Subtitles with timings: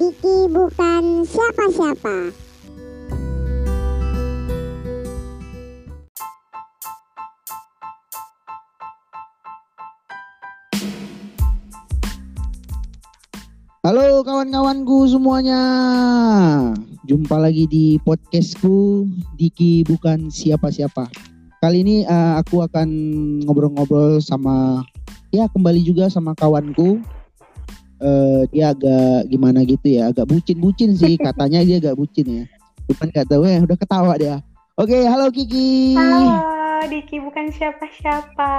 [0.00, 2.32] Diki bukan siapa-siapa.
[13.84, 15.60] Halo kawan-kawanku semuanya.
[17.04, 19.04] Jumpa lagi di podcastku
[19.36, 21.12] Diki bukan siapa-siapa.
[21.60, 22.88] Kali ini uh, aku akan
[23.44, 24.80] ngobrol-ngobrol sama
[25.28, 27.19] ya kembali juga sama kawanku.
[28.00, 32.44] Uh, dia agak gimana gitu ya, agak bucin-bucin sih katanya dia agak bucin ya.
[32.88, 34.36] Cuman gak tahu ya, udah ketawa dia.
[34.80, 35.92] Oke, halo Kiki.
[35.92, 38.52] Halo, Diki bukan siapa-siapa.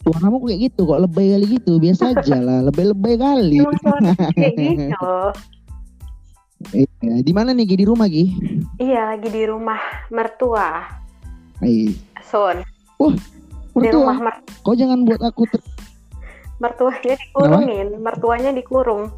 [0.00, 3.60] Suaramu kayak gitu kok lebay kali gitu biasa aja lah lebay-lebay kali
[4.36, 5.12] kayak gitu.
[6.76, 7.76] Iya, di mana nih Gi?
[7.80, 8.36] di rumah Gi?
[8.76, 9.80] Iya, lagi di rumah
[10.12, 10.84] mertua.
[11.64, 12.60] Ay, Son,
[13.00, 13.16] Wah,
[13.80, 14.28] di rumah mertua.
[14.28, 15.60] mer- Kau jangan buat aku ter...
[16.60, 19.08] mertuanya dikurungin, mertuanya dikurung.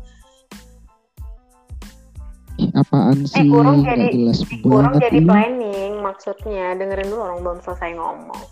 [2.72, 3.44] Apaan sih?
[3.50, 5.28] kurung Nggak jadi- jelas banget jadi lu.
[5.28, 6.66] planning maksudnya.
[6.78, 8.42] Dengerin dulu orang belum selesai ngomong.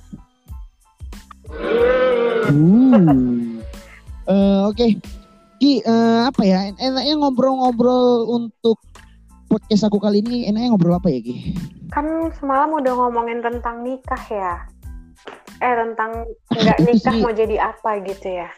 [2.51, 3.59] Uh.
[4.27, 4.87] Eh, Oke,
[5.59, 6.71] Ki, eh, apa ya?
[6.77, 8.79] Enaknya ngobrol-ngobrol untuk
[9.47, 10.47] podcast aku kali ini.
[10.47, 11.55] Enaknya ngobrol apa ya Ki?
[11.91, 12.07] Kan
[12.39, 14.55] semalam udah ngomongin tentang nikah ya.
[15.59, 17.23] Eh tentang nggak nikah sih.
[17.23, 18.51] mau jadi apa gitu ya.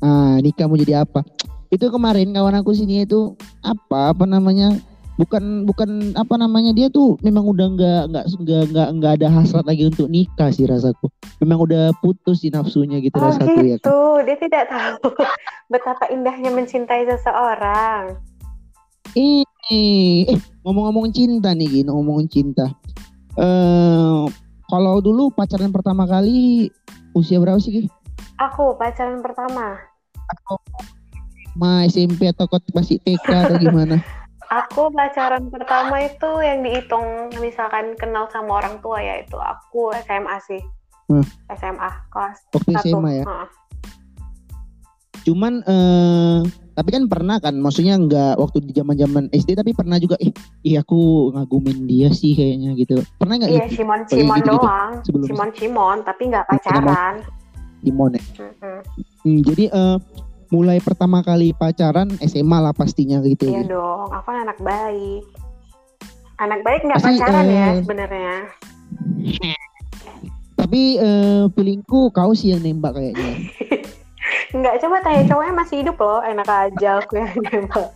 [0.00, 1.20] Ah, nikah mau jadi apa?
[1.68, 4.16] Itu kemarin kawan aku sini itu apa?
[4.16, 4.74] Apa namanya?
[5.20, 8.24] Bukan bukan apa namanya dia tuh memang udah nggak nggak
[8.72, 11.12] nggak nggak ada hasrat lagi untuk nikah sih rasaku.
[11.44, 13.76] Memang udah putus di nafsunya gitu Oh rasaku ya.
[13.76, 13.84] kan.
[13.84, 15.12] gitu, dia tidak tahu
[15.72, 18.16] betapa indahnya mencintai seseorang.
[19.12, 22.72] Eh, eh ngomong-ngomong cinta nih gini, ngomongin cinta.
[23.36, 24.24] Eh
[24.72, 26.72] kalau dulu pacaran pertama kali
[27.12, 27.76] usia berapa sih?
[27.76, 27.82] Ki?
[28.40, 29.89] Aku pacaran pertama.
[31.52, 33.98] Ma SMP atau kau masih TK atau gimana?
[34.48, 37.06] Aku pacaran pertama itu yang dihitung
[37.38, 40.62] misalkan kenal sama orang tua ya itu aku SMA sih.
[41.06, 41.26] Hmm.
[41.50, 42.82] SMA kelas Waktu 1.
[42.84, 43.24] SMA ya.
[45.20, 46.38] Cuman eh
[46.72, 50.80] tapi kan pernah kan, maksudnya nggak waktu di zaman-zaman SD tapi pernah juga eh iya
[50.80, 53.04] aku ngagumin dia sih kayaknya gitu.
[53.18, 53.84] Pernah nggak Iya, gitu?
[53.84, 54.92] Simon Kayak Simon gitu-gitu doang.
[55.04, 56.58] sebelum- Simon Simon tapi nggak Simon.
[56.58, 57.14] pacaran.
[57.80, 58.22] Dimon ya?
[58.38, 58.56] Mm-mm.
[58.60, 58.80] Hmm,
[59.24, 59.96] jadi eh
[60.50, 63.46] mulai pertama kali pacaran SMA lah pastinya gitu.
[63.46, 65.22] Iya dong, aku kan anak baik.
[66.40, 68.34] Anak baik nggak pacaran ya eh, sebenarnya.
[70.58, 73.32] Tapi eh feelingku kau sih yang nembak kayaknya.
[74.50, 77.94] Nggak coba tanya cowoknya masih hidup loh, enak aja aku yang nembak.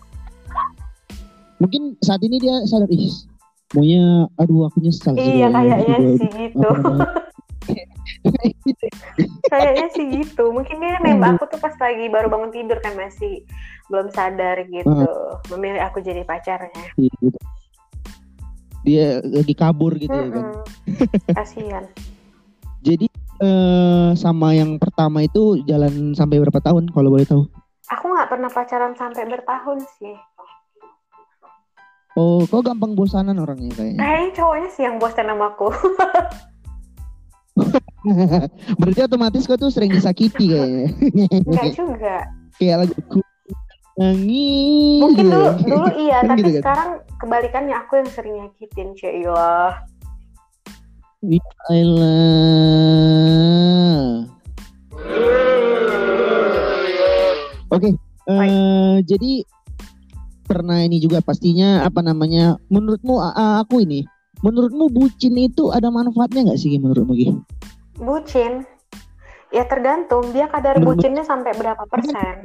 [1.58, 3.10] Mungkin saat ini dia sadar ih
[3.74, 6.68] maunya aduh aku nyesal sih Iya kayaknya kayaknya sudah- sih gitu.
[9.52, 10.50] kayaknya sih gitu.
[10.50, 13.44] Mungkin dia nembak aku tuh pas lagi baru bangun tidur kan masih
[13.92, 15.08] belum sadar gitu.
[15.52, 16.84] Memilih aku jadi pacarnya.
[16.96, 17.38] Iya, gitu.
[18.84, 20.44] Dia lagi kabur gitu ya kan.
[20.52, 21.32] Mm-mm.
[21.32, 21.84] Kasian.
[22.84, 23.08] Jadi
[23.40, 27.48] eh sama yang pertama itu jalan sampai berapa tahun kalau boleh tahu?
[27.96, 30.12] Aku nggak pernah pacaran sampai bertahun sih.
[32.14, 33.98] Oh, kau gampang bosanan orangnya kayaknya.
[33.98, 35.72] Kayaknya cowoknya sih yang bosan sama aku.
[38.80, 40.86] Berarti otomatis kau tuh sering disakiti kayaknya.
[41.46, 42.16] Enggak juga.
[42.58, 42.94] Kayak lagu
[43.94, 45.00] nangis.
[45.00, 45.52] Mungkin gitu dulu, ya.
[45.62, 46.62] dulu iya, Kan tapi gitu kan?
[46.62, 46.90] sekarang
[47.22, 49.78] kebalikannya aku yang sering nyakitin, Ceyla.
[51.72, 52.16] Ayla.
[57.72, 57.90] Oke,
[58.28, 59.32] eh, jadi
[60.44, 62.60] pernah ini juga pastinya apa namanya?
[62.68, 64.04] Menurutmu a- aku ini,
[64.44, 67.28] menurutmu bucin itu ada manfaatnya nggak sih menurutmu Gi?
[67.96, 68.68] Bucin.
[69.48, 72.44] Ya tergantung, dia kadar Menurut- bucinnya sampai berapa persen.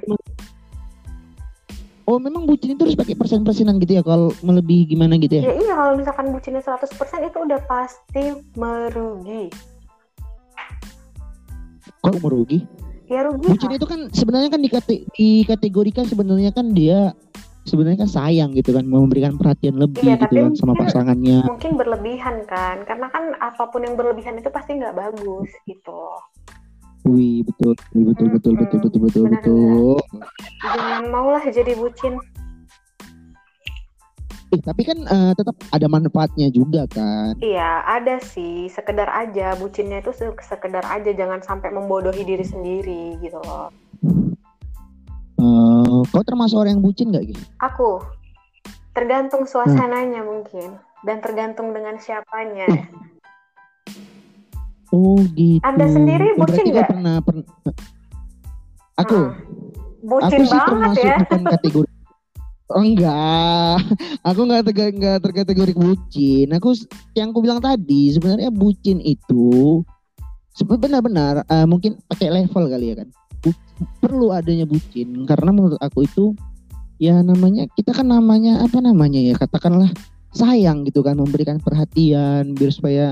[2.06, 5.44] Oh memang bucin itu harus pakai persen-persenan gitu ya kalau melebihi gimana gitu ya?
[5.46, 6.90] Ya iya, kalau misalkan bucinnya 100%
[7.22, 8.24] itu udah pasti
[8.58, 9.50] merugi.
[12.02, 12.66] Kok merugi?
[13.10, 13.78] Ya rugi Bucin lah.
[13.78, 17.14] itu kan sebenarnya kan dikate- dikategorikan sebenarnya kan dia
[17.70, 21.40] sebenarnya kan sayang gitu kan memberikan perhatian lebih Iya, gitu kan sama mungkin- pasangannya.
[21.46, 26.02] Mungkin berlebihan kan, karena kan apa pun yang berlebihan itu pasti nggak bagus gitu.
[27.06, 29.98] Wih betul betul betul betul betul betul betul Benar, betul.
[30.66, 32.14] Jangan maulah jadi bucin.
[34.50, 37.38] Eh, tapi kan eh, tetap ada manfaatnya juga kan.
[37.38, 43.16] Iya, ada sih, sekedar aja bucinnya itu se- sekedar aja, jangan sampai membodohi diri sendiri
[43.22, 43.70] gitu loh.
[45.90, 47.42] Eh, kau termasuk orang yang bucin gak gitu?
[47.66, 47.98] Aku
[48.94, 52.70] tergantung suasananya mungkin dan tergantung dengan siapanya.
[54.94, 55.62] Oh gitu.
[55.66, 56.90] Anda sendiri Oh, bucin kau nggak?
[56.94, 57.46] pernah pernah.
[59.02, 59.30] Aku Heeh.
[60.00, 61.18] Bucin aku sih banget termasuk ya.
[61.26, 61.90] bukan kategori
[62.70, 63.82] Oh, enggak,
[64.22, 66.54] aku enggak tega, enggak terkategori bucin.
[66.54, 66.78] Aku
[67.18, 69.82] yang aku bilang tadi sebenarnya bucin itu
[70.54, 73.10] sebenarnya benar-benar eh, mungkin pakai level kali ya kan.
[73.40, 73.64] Bu-
[74.04, 75.24] perlu adanya bucin.
[75.26, 76.36] Karena menurut aku itu
[77.00, 79.88] ya namanya kita kan namanya apa namanya ya katakanlah
[80.36, 83.08] sayang gitu kan memberikan perhatian biar supaya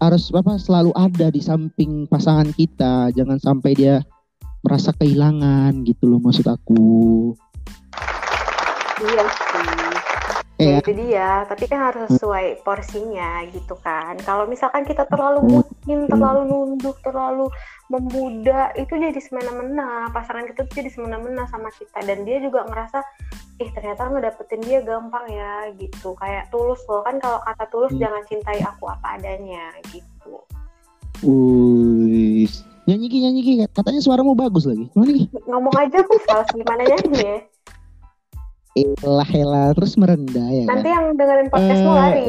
[0.00, 3.12] harus apa selalu ada di samping pasangan kita.
[3.12, 4.00] Jangan sampai dia
[4.64, 7.32] merasa kehilangan gitu loh maksud aku.
[8.96, 9.95] Iya.
[10.56, 10.80] Iya.
[10.80, 14.16] Ya itu dia, tapi kan harus sesuai porsinya gitu kan.
[14.24, 17.52] Kalau misalkan kita terlalu bucin, terlalu nunduk, terlalu
[17.92, 20.08] memuda, itu jadi semena-mena.
[20.16, 23.04] Pasangan kita tuh jadi semena-mena sama kita dan dia juga ngerasa
[23.60, 26.16] ih ternyata ngedapetin dia gampang ya gitu.
[26.16, 28.00] Kayak tulus loh kan kalau kata tulus Hmm.
[28.00, 30.40] jangan cintai aku apa adanya gitu.
[31.20, 32.48] Wih,
[32.88, 34.88] nyanyi ki nyanyi ki katanya suaramu bagus lagi.
[34.96, 35.20] Mana?
[35.44, 37.36] Ngomong aja fals gimana nyanyi ya.
[38.76, 40.92] Elah elah terus merendah ya Nanti kan.
[40.92, 42.28] yang dengerin podcastmu Eh, lari.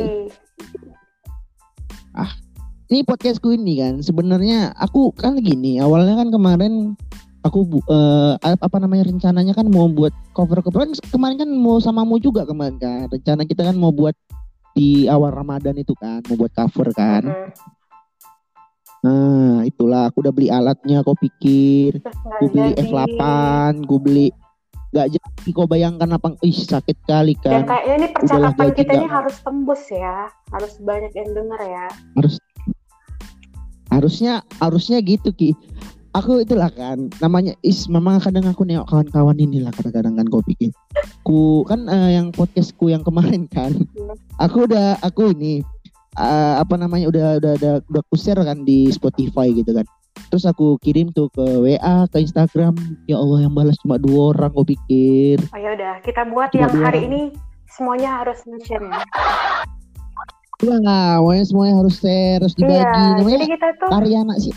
[2.88, 6.96] Ini podcastku ini kan sebenarnya aku kan gini awalnya kan kemarin
[7.44, 11.78] aku bu- eh, apa namanya rencananya kan mau buat cover cover kan kemarin kan mau
[11.78, 14.16] samamu juga kemarin kan rencana kita kan mau buat
[14.72, 17.28] di awal Ramadan itu kan mau buat cover kan.
[17.28, 17.52] Mm-mm.
[18.98, 22.00] Nah itulah aku udah beli alatnya kau pikir
[22.40, 22.88] gue beli jadi.
[22.88, 23.22] F8
[23.84, 24.28] gue beli
[24.98, 27.78] nggak jadi kau bayangkan apa ih sakit kali Dan kan.
[27.78, 31.88] kayaknya ini percakapan kita ini harus tembus ya, harus banyak yang denger ya.
[32.18, 32.36] harus
[33.94, 35.54] harusnya harusnya gitu ki.
[36.18, 40.74] Aku itulah kan namanya is memang kadang aku nengok kawan-kawan inilah kadang-kadang kan kau pikir.
[41.22, 43.78] Ku kan eh, yang podcastku yang kemarin kan.
[44.42, 45.62] Aku udah aku ini
[46.18, 49.86] eh, apa namanya udah udah udah udah share kan di Spotify gitu kan
[50.28, 51.78] terus aku kirim tuh ke WA
[52.08, 52.74] ke Instagram
[53.06, 56.62] ya Allah yang balas cuma dua orang kau pikir Oh ya udah, kita buat Cuma
[56.62, 57.08] yang hari orang.
[57.08, 57.22] ini
[57.68, 59.02] semuanya harus nge-share ya.
[60.58, 60.78] Iya,
[61.22, 62.82] pokoknya semuanya harus share, harus dibagi.
[62.82, 64.54] Iya, Namanya jadi kita tuh karya anak sih.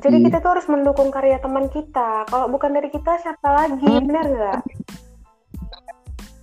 [0.00, 2.26] jadi kita tuh harus mendukung karya teman kita.
[2.26, 3.78] Kalau bukan dari kita siapa lagi?
[3.80, 4.02] Hmm.
[4.02, 4.60] Benar nggak?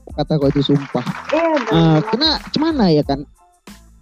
[0.09, 1.05] kata kau itu sumpah.
[1.31, 1.99] Iya, Eh, benar.
[2.05, 3.23] karena gimana ya kan?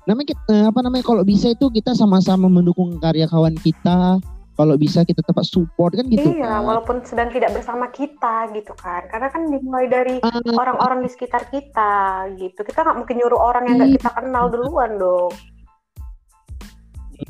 [0.08, 4.24] Namanya kita, eh, apa namanya kalau bisa itu kita sama-sama mendukung karya kawan kita.
[4.58, 6.66] Kalau bisa kita tetap support kan gitu iya, kan.
[6.66, 9.06] walaupun sedang tidak bersama kita gitu kan.
[9.06, 12.66] Karena kan dimulai dari Ah, orang-orang di sekitar kita gitu.
[12.66, 13.98] Kita nggak mungkin nyuruh orang yang nggak Iya.
[14.02, 15.30] kita kenal duluan dong.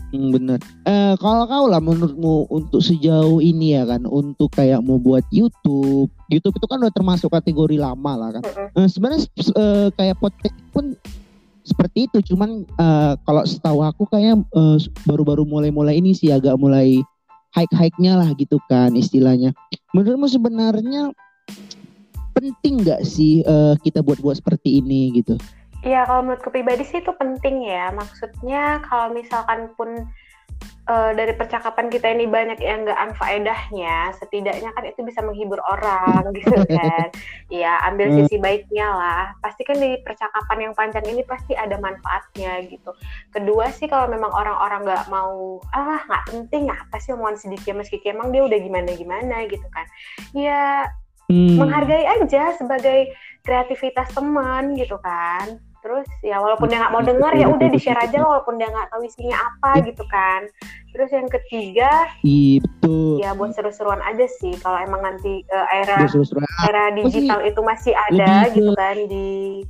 [0.08, 0.60] Hmm, bener.
[0.88, 6.08] Eh kalau kau lah menurutmu untuk sejauh ini ya kan, untuk kayak mau buat YouTube,
[6.32, 8.44] YouTube itu kan udah termasuk kategori lama lah kan.
[8.44, 8.68] Mm-mm.
[8.84, 10.96] Eh, sebenarnya eh, kayak podcast pun
[11.68, 17.04] seperti itu, cuman eh, kalau setahu aku kayak eh, baru-baru mulai-mulai ini sih agak mulai
[17.52, 19.52] hike-hike-nya lah gitu kan istilahnya.
[19.92, 21.12] Menurutmu sebenarnya
[22.32, 25.36] penting nggak sih eh, kita buat-buat seperti ini gitu?
[25.86, 27.92] Iya, kalau menurutku pribadi sih itu penting ya.
[27.94, 30.08] Maksudnya kalau misalkan pun
[30.88, 36.32] eh, dari percakapan kita ini banyak yang nggak anfaedahnya, setidaknya kan itu bisa menghibur orang
[36.40, 37.08] gitu kan.
[37.52, 38.18] Iya, ambil Hmm.
[38.24, 39.24] sisi baiknya lah.
[39.44, 42.96] Pasti kan di percakapan yang panjang ini pasti ada manfaatnya gitu.
[43.36, 47.70] Kedua sih kalau memang orang-orang nggak mau, ah nggak penting apa sih omongan si Diki
[47.76, 49.86] sama si Kiki, emang dia udah gimana-gimana gitu kan.
[50.32, 50.88] Ya
[51.28, 51.60] Hmm.
[51.60, 53.12] menghargai aja sebagai
[53.44, 57.96] kreativitas teman gitu kan terus ya walaupun dia nggak mau dengar ya udah di share
[58.04, 60.44] aja walaupun dia nggak tahu isinya apa gitu kan.
[60.92, 63.24] Terus yang ketiga betul.
[63.24, 64.52] ya buat seru-seruan aja sih.
[64.60, 65.96] Kalau emang nanti eh, era
[66.68, 69.64] era digital itu masih ada gitu kan di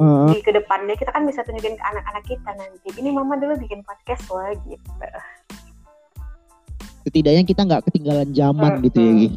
[0.00, 2.88] Eh, di ke depannya kita kan bisa tunjukin ke anak-anak kita nanti.
[2.96, 4.88] Ini mama dulu bikin podcast loh gitu.
[7.04, 9.12] Setidaknya kita nggak ketinggalan zaman Hmm, gitu ya.
[9.12, 9.28] Gi.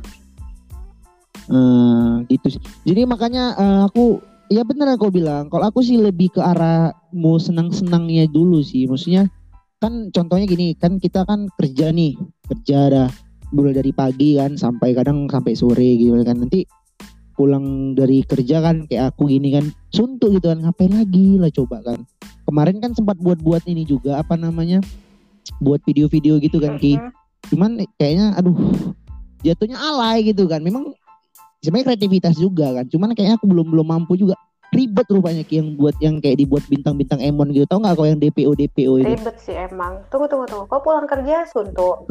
[1.51, 2.63] Eh, gitu sih.
[2.87, 5.49] Jadi makanya eh, aku ya bener aku bilang.
[5.49, 8.85] Kalau aku sih lebih ke arah mau senang-senangnya dulu sih.
[8.85, 9.25] Maksudnya
[9.81, 12.15] kan contohnya gini kan kita kan kerja nih
[12.47, 13.09] kerja dah
[13.51, 16.45] mulai dari pagi kan sampai kadang sampai sore gitu kan.
[16.45, 16.69] Nanti
[17.33, 21.81] pulang dari kerja kan kayak aku gini kan suntuk gitu kan ngapain lagi lah coba
[21.81, 22.05] kan.
[22.45, 24.77] Kemarin kan sempat buat-buat ini juga apa namanya
[25.59, 26.95] buat video-video gitu kan Ki.
[26.95, 27.11] Mhm.
[27.43, 28.55] cuman kayaknya aduh
[29.43, 30.63] jatuhnya alay gitu kan.
[30.63, 30.95] Memang
[31.63, 34.35] sebenarnya kreativitas juga kan cuman kayaknya aku belum belum mampu juga.
[34.73, 37.61] Ribet rupanya yang buat yang kayak dibuat bintang-bintang Emon gitu.
[37.69, 39.09] Tau nggak kau yang DPO DPO itu?
[39.13, 40.01] Ribet sih emang.
[40.09, 40.65] Tunggu tunggu tunggu.
[40.65, 42.09] Kok pulang kerja suntuk?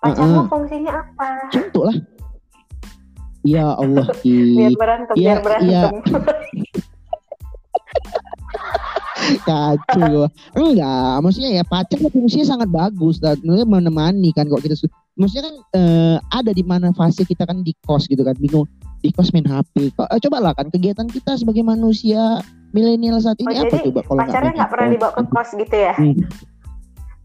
[0.00, 0.48] Pacarmu Uh-uh.
[0.48, 1.28] fungsinya apa?
[1.52, 1.96] Suntuk lah.
[3.44, 5.92] Ya Allah biar Ki berantem Iya, biar berantem.
[9.44, 10.00] kacau.
[10.06, 10.28] Gua.
[10.54, 14.78] enggak maksudnya ya pacar fungsinya sangat bagus dan menemani kan kok kita
[15.16, 18.68] maksudnya kan eh, ada di mana fase kita kan di kos gitu kan bingung
[19.00, 19.92] di kos main HP.
[19.92, 23.88] Kok eh, coba lah kan kegiatan kita sebagai manusia milenial saat Oh, ini apa jadi
[23.88, 25.94] coba kalau pacarnya nggak pernah dibawa ke kos gitu ya?
[25.96, 26.16] Hmm.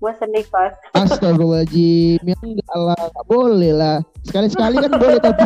[0.01, 0.73] Bosan di kos.
[0.97, 5.43] Astagfirullahaladzim ya enggak lah nggak boleh lah sekali-sekali kan boleh tapi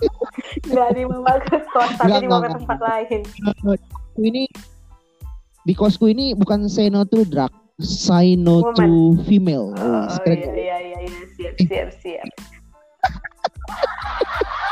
[0.70, 3.20] Nggak dibawa ke kos, tapi Nggak, dibawa ke tempat lain.
[4.16, 4.42] ini
[5.66, 8.76] di kosku ini bukan say no to drug say no Woman.
[8.78, 8.88] to
[9.28, 12.28] female Oh, keren iya, iya, iya, iya, siap, siap, siap.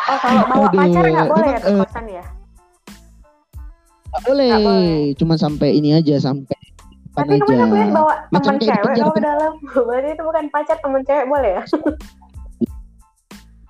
[0.05, 2.25] Oh, kalau bawa Aduh, pacar nggak boleh ya ke emang, eh, kosan ya?
[4.05, 4.49] Nggak boleh.
[4.51, 4.99] Nggak boleh.
[5.17, 6.59] cuma sampai ini aja sampai
[7.15, 9.53] Tapi kamu aja nggak boleh bawa teman cewek kalau ke dalam.
[9.89, 11.65] Berarti itu bukan pacar, teman cewek boleh ya?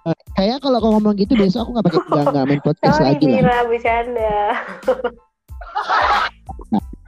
[0.05, 3.09] Eh, kayak kalau kau ngomong gitu besok aku nggak pakai nggak nggak main podcast Sorry,
[3.17, 4.37] lagi lah Mira, bercanda.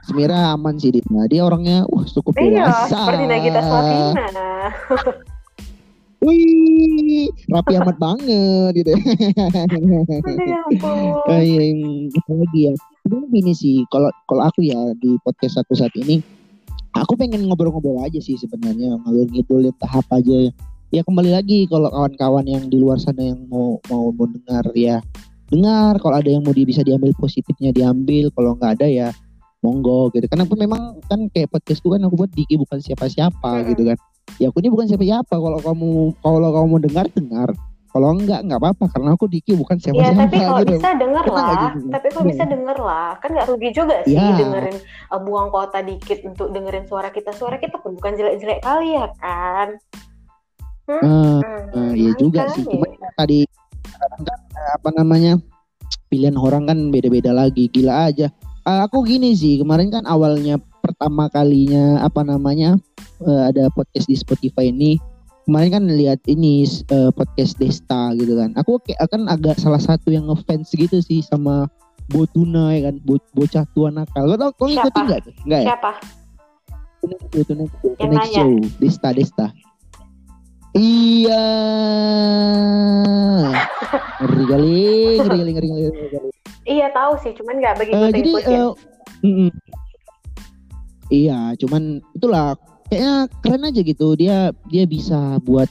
[0.09, 4.49] Semira aman sih dia dia orangnya wah cukup Iya, dewasa seperti Nagita Slavina.
[6.21, 8.91] Wih rapi amat banget gitu.
[8.93, 10.97] Aduh, ya ampun.
[11.29, 11.63] Eh, iya,
[12.25, 12.73] lagi ya.
[13.07, 16.19] Gini sih kalau kalau aku ya di podcast aku saat ini
[16.97, 20.49] aku pengen ngobrol-ngobrol aja sih sebenarnya ngalur ngidul tahap aja.
[20.49, 20.51] Ya
[20.87, 25.03] ya kembali lagi kalau kawan-kawan yang di luar sana yang mau mau mau dengar ya
[25.53, 26.01] dengar.
[26.01, 28.33] Kalau ada yang mau di, bisa diambil positifnya diambil.
[28.33, 29.07] Kalau nggak ada ya
[29.61, 30.25] monggo gitu.
[30.27, 33.97] Karena pun memang kan kayak podcastku kan aku buat Diki bukan siapa-siapa gitu kan
[34.35, 37.49] ya aku ini bukan siapa-siapa kalau kamu kalau kamu dengar dengar
[37.87, 41.23] kalau enggak enggak apa-apa karena aku Diki bukan Ya siapa-siapa tapi kalau gitu bisa denger
[41.25, 41.87] nggak lah, gitu?
[41.89, 42.51] tapi kalau bisa Iya.
[42.53, 44.35] denger lah, kan nggak rugi juga sih Iya.
[44.37, 44.77] dengerin
[45.09, 47.31] uh, buang kuota dikit untuk dengerin suara kita.
[47.33, 49.69] Suara kita pun bukan jelek-jelek kali ya kan?
[50.87, 51.43] Hmm,
[51.73, 52.95] eh, iya juga sih makanya.
[52.95, 53.39] cuma tadi
[54.23, 55.33] kan, eh, apa namanya
[56.07, 58.31] pilihan orang kan beda-beda lagi gila aja
[58.63, 62.75] Eh, aku gini sih kemarin kan awalnya pertama kalinya apa namanya
[63.23, 64.99] eh, ada podcast di Spotify ini
[65.43, 70.11] kemarin kan lihat ini eh, podcast Desta gitu kan aku kayak akan agak salah satu
[70.11, 71.65] yang ngefans gitu sih sama
[72.07, 75.67] Botuna ya kan Bo- bocah tua nakal kau tau kau ngikutin nggak tuh nggak ya
[75.71, 75.91] Siapa?
[77.31, 78.21] Botuna Botuna.
[78.25, 79.47] Show Desta Desta
[80.77, 81.43] Iya.
[84.21, 84.77] Ngeri kali,
[85.17, 86.29] ngeri kali, ngeri kali.
[86.67, 88.53] Iya tahu sih, cuman nggak begitu Eh, jadi ikutin.
[88.53, 88.71] eh,
[89.23, 89.49] mm-mm.
[91.09, 91.83] iya, cuman
[92.13, 92.53] itulah
[92.89, 94.07] kayaknya keren aja gitu.
[94.17, 95.69] Dia dia bisa buat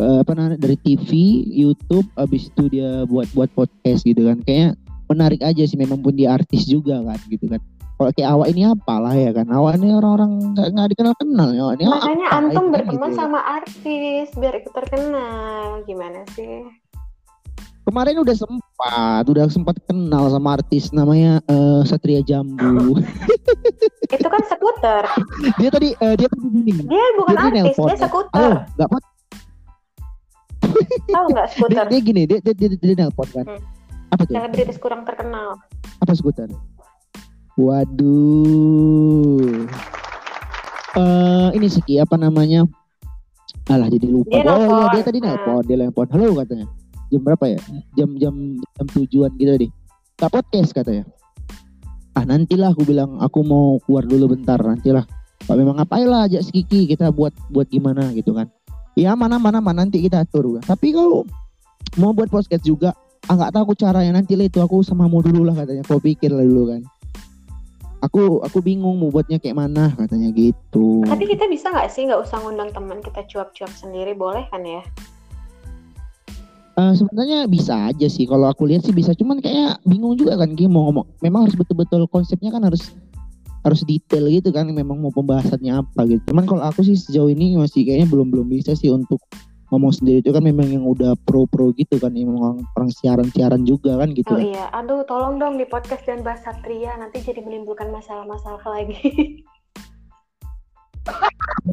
[0.00, 1.10] eh, apa namanya dari TV,
[1.48, 4.40] YouTube, abis itu dia buat buat podcast gitu kan.
[4.44, 4.78] Kayaknya
[5.10, 5.76] menarik aja sih.
[5.76, 7.60] Memang pun dia artis juga kan gitu kan.
[8.00, 9.44] Kalau kayak awak ini apalah ya kan.
[9.44, 11.62] Awak ini orang-orang nggak nggak dikenal kenal ya.
[11.68, 13.18] Makanya apa, antum berteman gitu.
[13.20, 15.84] sama artis biar ikut terkenal.
[15.84, 16.64] Gimana sih?
[17.90, 23.02] Kemarin udah sempat, udah sempat kenal sama artis namanya eh, Satria Jambu.
[24.14, 25.10] Itu kan skuter.
[25.58, 26.86] dia tadi eh, dia tadi gini.
[26.86, 28.30] Dia bukan Dia artis, nelpon, dia skuter.
[28.30, 28.98] Halo, nggak apa
[31.10, 31.84] Tahu nggak dia, skuter?
[31.90, 33.42] dia gini, dia dia, dia, dia nelpon kan.
[33.42, 33.58] Hmm.
[34.14, 34.34] Apa tuh?
[34.38, 35.58] Selebritis kurang terkenal.
[35.98, 36.46] Apa skuter?
[37.58, 39.66] Waduh.
[40.94, 42.70] Eh ini sih apa namanya?
[43.66, 44.30] Alah jadi lupa.
[44.30, 45.26] Dia oh iya dia tadi Hmm.
[45.26, 46.06] nelpon, dia nelpon.
[46.06, 46.70] Halo katanya.
[47.10, 47.60] Jam berapa ya?
[47.98, 49.70] Jam jam jam tujuan gitu deh.
[50.16, 51.04] Tak podcast katanya.
[52.14, 55.04] Ah nantilah aku bilang aku mau keluar dulu bentar nantilah.
[55.44, 58.46] Pak memang ngapain lah ajak si kita buat buat gimana gitu kan.
[58.94, 60.62] Ya mana mana mana nanti kita atur.
[60.62, 61.26] Tapi kalau
[61.98, 62.94] mau buat podcast juga
[63.26, 66.00] ah nggak tahu aku caranya nanti lah itu aku sama mau dulu lah katanya kau
[66.00, 66.82] pikir lah dulu kan
[68.00, 72.20] aku aku bingung mau buatnya kayak mana katanya gitu Tapi kita bisa nggak sih nggak
[72.20, 74.80] usah ngundang teman kita cuap-cuap sendiri boleh kan ya?
[76.78, 78.24] Eh, sebenarnya bisa aja sih.
[78.24, 79.10] Kalau aku lihat sih bisa.
[79.12, 81.06] Cuman kayak bingung juga kan Ki mau ngomong.
[81.20, 82.94] Memang harus betul-betul konsepnya kan harus
[83.60, 86.32] harus detail gitu kan memang mau pembahasannya apa gitu.
[86.32, 89.20] Cuman kalau aku sih sejauh ini masih kayaknya belum belum bisa sih untuk
[89.68, 90.24] ngomong sendiri.
[90.24, 94.00] Itu kan memang yang udah pro pro gitu kan yang orang, orang siaran siaran juga
[94.00, 94.46] kan gitu Oh kan.
[94.48, 96.96] iya, aduh tolong dong di podcast dan bahas Satria.
[96.96, 98.96] Nanti jadi menimbulkan masalah-masalah lagi.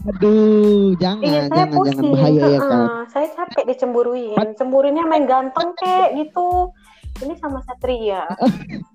[0.08, 1.88] aduh jangan iya, saya jangan pusing.
[1.90, 4.38] jangan bahaya ya kan Heeh, Saya capek dicemburuin.
[4.56, 6.72] Cemburuinnya main ganteng kek gitu.
[7.18, 8.24] Ini sama Satria.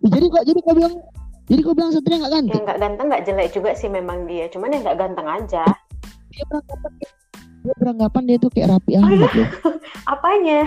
[0.02, 0.94] jadi kok jadi kau bilang
[1.44, 4.46] jadi kau bilang Satria nggak Ya ganteng nggak ganteng nggak jelek juga sih memang dia.
[4.46, 5.64] Cuman ya nggak ganteng aja.
[6.30, 6.92] dia beranggapan
[7.62, 9.20] dia beranggapan dia tuh kayak rapi Oh, iya?
[9.20, 9.32] loh
[10.08, 10.60] Apanya?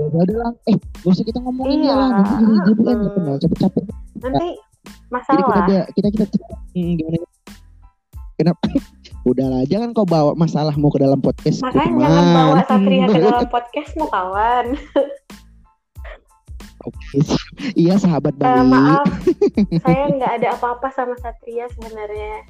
[0.00, 1.84] udah lah eh gak usah kita ngomongin Iya.
[1.84, 3.36] dia lah nanti jadi jadi kan Hmm.
[3.36, 3.84] capek-capek
[4.20, 4.48] Nanti
[5.10, 5.66] jadi kita masalah.
[5.66, 6.24] dia kita kita
[6.74, 7.16] hmm, gimana
[8.38, 8.64] kenapa
[9.30, 14.06] udahlah jangan kau bawa masalahmu ke dalam podcast Makanya jangan bawa Satria ke dalam podcastmu
[14.08, 14.66] kawan.
[16.80, 17.76] Oke, siap.
[17.76, 19.04] iya sahabat Eh, baik maaf,
[19.84, 22.48] saya nggak ada apa-apa sama Satria sebenarnya.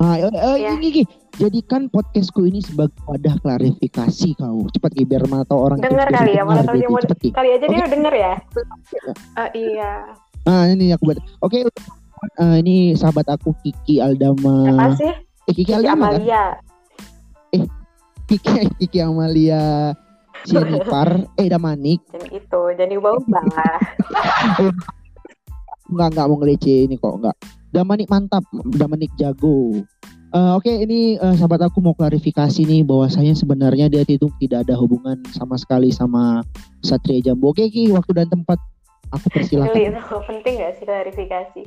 [0.00, 0.72] Ah, eh, eh, Ya.
[0.80, 1.04] Gigi,
[1.36, 4.64] jadikan podcastku ini sebagai wadah klarifikasi kau.
[4.72, 7.64] Cepat Gigi, biar mana tahu orang Dengar kali ya, mana tahu dia mau kali aja
[7.68, 7.80] dia Oke.
[7.84, 8.34] udah denger ya.
[9.36, 9.92] Eh, iya.
[10.48, 11.18] Ah, ini aku buat.
[11.44, 14.64] Oke, eh, ini sahabat aku Kiki Aldama.
[14.68, 15.12] Siapa sih?
[15.50, 16.20] Eh, Kiki Kiki Aldama kan?
[16.20, 16.44] Amalia.
[18.30, 19.92] Kiki, Kiki Amalia
[20.46, 22.00] Sianipar, eh Damanik.
[22.08, 23.44] Dan itu, jadi ubah-ubah.
[25.90, 27.34] Enggak, enggak mau ngelece ini kok, enggak.
[27.74, 28.46] Damanik mantap,
[28.78, 29.82] Damanik jago.
[30.30, 34.78] Eh, Oke, ini eh, sahabat aku mau klarifikasi nih bahwasanya sebenarnya dia itu tidak ada
[34.78, 36.46] hubungan sama sekali sama
[36.86, 37.50] Satria Jambu.
[37.50, 38.62] Oke, Ki, waktu dan tempat
[39.10, 39.74] aku persilakan.
[39.76, 41.62] itu penting gak sih klarifikasi?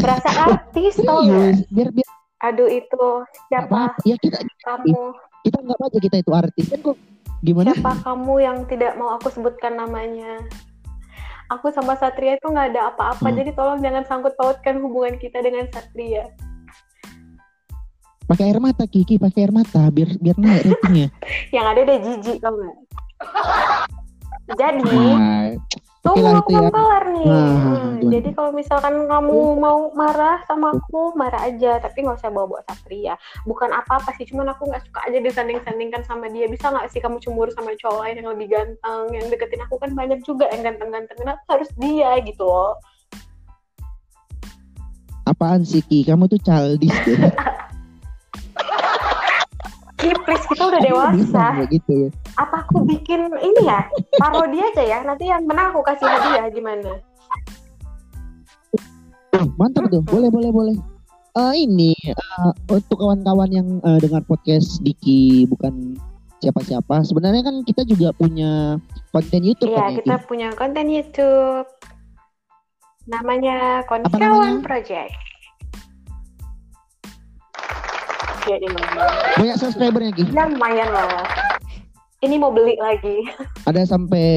[0.00, 1.68] Berasa artis tau gak?
[1.70, 2.08] Biar biar
[2.40, 3.04] Aduh itu
[3.52, 4.00] siapa apa-apa.
[4.08, 5.12] Ya kita kamu?
[5.44, 6.96] kita nggak aja kita itu artis kan kok
[7.44, 7.72] gimana?
[7.76, 10.40] Siapa kamu yang tidak mau aku sebutkan namanya?
[11.52, 13.36] Aku sama Satria itu nggak ada apa-apa, Hmm.
[13.36, 16.30] jadi tolong jangan sangkut pautkan hubungan kita dengan Satria.
[18.30, 21.08] Pakai air mata Kiki, pakai air mata biar biar naik ratingnya.
[21.56, 22.76] Yang ada deh jijik tau gak?
[24.58, 25.54] Jadi, Nah,
[26.02, 26.58] tunggu aku ya.
[26.58, 27.26] belum kelar nih.
[27.28, 28.10] Nah, Hmm, gimana?
[28.10, 33.14] jadi kalau misalkan kamu mau marah sama aku, marah aja, tapi nggak usah bawa-bawa Satria.
[33.44, 36.48] Bukan apa-apa sih, cuman aku nggak suka aja disanding-sandingkan sama dia.
[36.48, 39.92] Bisa nggak sih kamu cemburu sama cowok lain yang lebih ganteng, yang deketin aku kan
[39.92, 41.16] banyak juga yang ganteng-ganteng.
[41.20, 42.74] Kenapa harus dia gitu loh?
[45.30, 46.02] apaan sih Ki?
[46.02, 47.14] Kamu tuh childish deh.
[50.00, 51.44] Ki, please kita udah dewasa.
[51.68, 52.08] gitu ya.
[52.40, 53.84] Apa aku bikin ini ya?
[54.16, 54.98] Parodi aja ya.
[55.04, 57.04] Nanti yang menang aku kasih hadiah gimana?
[59.36, 60.00] Oh, mantap tuh.
[60.08, 60.76] Boleh, boleh, boleh.
[61.30, 65.94] Eh ini eh, untuk kawan-kawan yang eh, dengar podcast Diki bukan
[66.40, 67.04] siapa-siapa.
[67.04, 68.80] Sebenarnya kan kita juga punya
[69.12, 70.26] konten YouTube Iya, kan ya, kita Ki?
[70.26, 71.68] punya konten YouTube.
[73.06, 74.08] Namanya namanya?
[74.08, 75.29] Konkawan Project.
[78.50, 78.66] Jadi
[79.36, 80.24] Banyak subscribernya Ki.
[80.26, 81.22] ya lumayan lah.
[82.20, 83.24] Ini mau beli lagi.
[83.64, 84.28] Ada sampai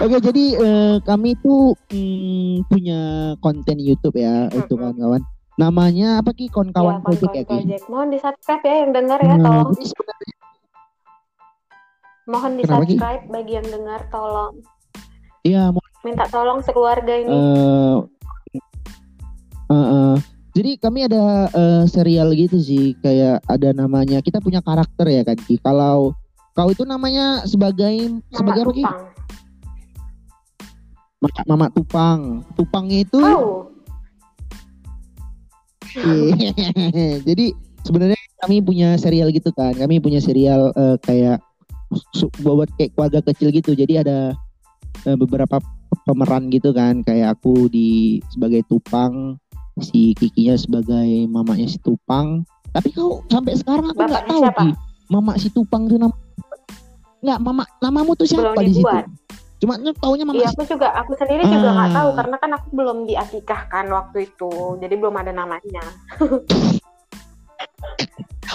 [0.00, 3.00] Oke, jadi eh, kami tuh mm, punya
[3.38, 4.98] konten YouTube ya untuk Mm-mm.
[4.98, 5.22] kawan-kawan.
[5.54, 6.48] Namanya apa Ki?
[6.48, 7.54] Kawan-kawan ya, Project Konkawan ya Ki?
[7.60, 7.84] Project.
[7.86, 9.68] Mohon di subscribe ya yang dengar ya, Nah, tolong.
[9.76, 10.34] sebenarnya
[12.24, 12.88] Mohon di Kenapa, Ki?
[12.88, 14.54] subscribe bagi yang dengar, tolong.
[15.42, 15.62] Iya,
[16.02, 17.30] Minta tolong sekeluarga ini.
[17.30, 17.96] eh
[19.72, 20.14] eh, eh.
[20.52, 24.20] jadi kami ada eh, serial gitu sih, kayak ada namanya.
[24.20, 25.56] Kita punya karakter ya kan Ki.
[25.64, 26.12] Kalau
[26.52, 28.62] kau itu namanya sebagai Mama sebagai?
[28.68, 29.00] Tupang.
[31.22, 32.20] Mama, Mama Tupang.
[32.58, 33.70] Tupangnya itu Oh,
[37.28, 37.52] Jadi
[37.84, 39.76] sebenarnya kami punya serial gitu kan.
[39.76, 41.38] Kami punya serial eh, kayak
[42.40, 43.76] buat kayak keluarga kecil gitu.
[43.76, 44.32] Jadi ada
[45.04, 45.60] eh, beberapa
[46.08, 47.04] pemeran gitu kan.
[47.04, 49.36] Kayak aku di sebagai Tupang,
[49.80, 52.44] si Kikinya sebagai mamanya si Tupang.
[52.72, 54.62] Tapi kau sampai sekarang aku nggak tahu siapa?
[54.64, 54.70] Ki.
[55.08, 56.12] Mama si Tupang itu nama
[57.22, 58.96] Nggak, mama namamu tuh siapa Belum di situ?
[59.62, 61.94] Cuma taunya mama Iya, si aku juga, aku sendiri juga nggak Ah.
[61.94, 64.50] tahu karena kan aku belum diakikahkan waktu itu,
[64.82, 65.84] jadi belum ada namanya.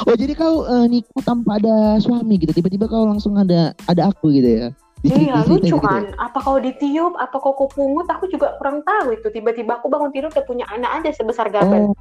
[0.06, 2.54] Oh jadi kau eh, nikah tanpa ada suami gitu.
[2.54, 4.68] Tiba-tiba kau langsung ada ada aku gitu ya.
[5.08, 6.12] Iya, lucu gitu kan?
[6.20, 9.28] Apa kau ditiup, apa kau kau pungut, aku juga kurang tahu itu.
[9.32, 11.88] Tiba-tiba aku bangun tidur udah punya anak aja sebesar gaban.
[11.88, 11.96] Oh,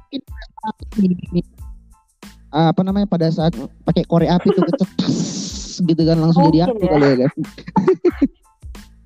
[2.51, 3.55] ah, apa namanya pada saat
[3.87, 5.15] pakai korek api tuh kecetas
[5.83, 6.91] gitu kan langsung jadi Mungkin aku ya.
[6.91, 7.31] kali ya kan.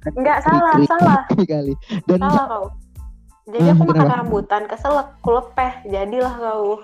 [0.18, 1.74] Enggak salah, salah, kali.
[2.10, 2.66] Dan salah kau.
[3.52, 6.82] Jadi Ah, aku makan rambutan, keselak, kulepeh, jadilah kau.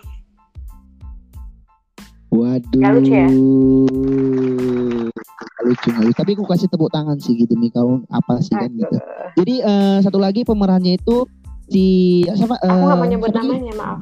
[2.32, 2.80] Waduh.
[2.80, 3.28] Nggak lucu ya?
[5.64, 6.18] Lucu, nggak lucu.
[6.20, 8.98] Tapi aku kasih tepuk tangan sih gitu nih kau apa sih kan gitu.
[9.38, 11.28] Jadi eh, satu lagi pemerannya itu
[11.68, 11.86] si
[12.28, 12.60] siapa?
[12.64, 14.02] Aku nggak mau eh, nyebut namanya, maaf.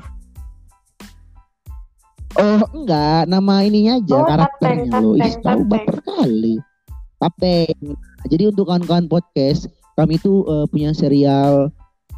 [2.35, 5.15] Oh enggak, nama ininya aja Oh, karakternya Tapeng, loh.
[5.15, 5.71] Ih, Tapeng, tahu Tapeng.
[5.71, 6.55] baper kali.
[7.15, 7.79] Tapeng.
[7.95, 11.71] Nah, Jadi untuk kawan-kawan podcast, kami tuh eh, punya serial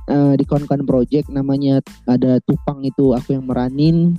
[0.10, 4.18] eh, di kawan-kawan project namanya ada Tupang itu aku yang meranin.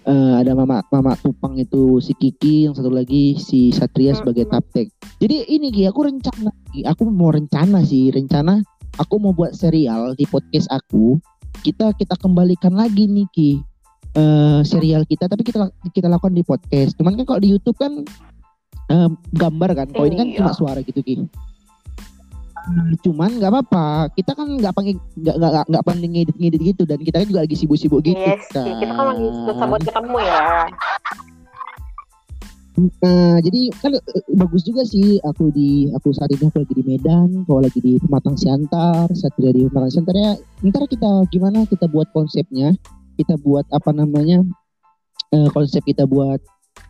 [0.00, 4.48] Eh, ada Mama Mama Tupang itu si Kiki, yang satu lagi si Satria sebagai.
[4.48, 4.88] Tapeng.
[5.20, 6.48] Jadi ini Gi, aku rencana,
[6.88, 8.64] aku mau rencana sih, rencana
[8.96, 11.20] aku mau buat serial di podcast aku.
[11.60, 13.50] Kita kita kembalikan lagi nih Ki
[14.16, 16.96] eh, serial kita tapi kita kita lakukan di podcast.
[16.96, 18.00] Cuman kan kalau di YouTube kan
[18.88, 19.86] eh, gambar kan.
[19.92, 20.36] Kalau ini kan Iya.
[20.40, 21.28] cuma suara gitu Ki.
[22.60, 24.12] Eh, Cuman nggak apa-apa.
[24.12, 27.40] Kita kan nggak pakai nggak nggak nggak- pandai ngedit ngedit gitu dan kita kan juga
[27.42, 28.68] lagi sibuk-sibuk gitu Yes, kan.
[28.76, 30.40] kita kan lagi susah buat ketemu ya.
[32.80, 36.84] Nah, jadi kan eh, bagus juga sih aku di aku saat ini aku lagi di
[36.86, 40.32] Medan, kau lagi di Pematang Siantar, Satria di Pematang Siantar ya.
[40.64, 42.72] Ntar kita gimana kita buat konsepnya,
[43.16, 44.40] kita buat apa namanya
[45.30, 46.40] eh, konsep kita buat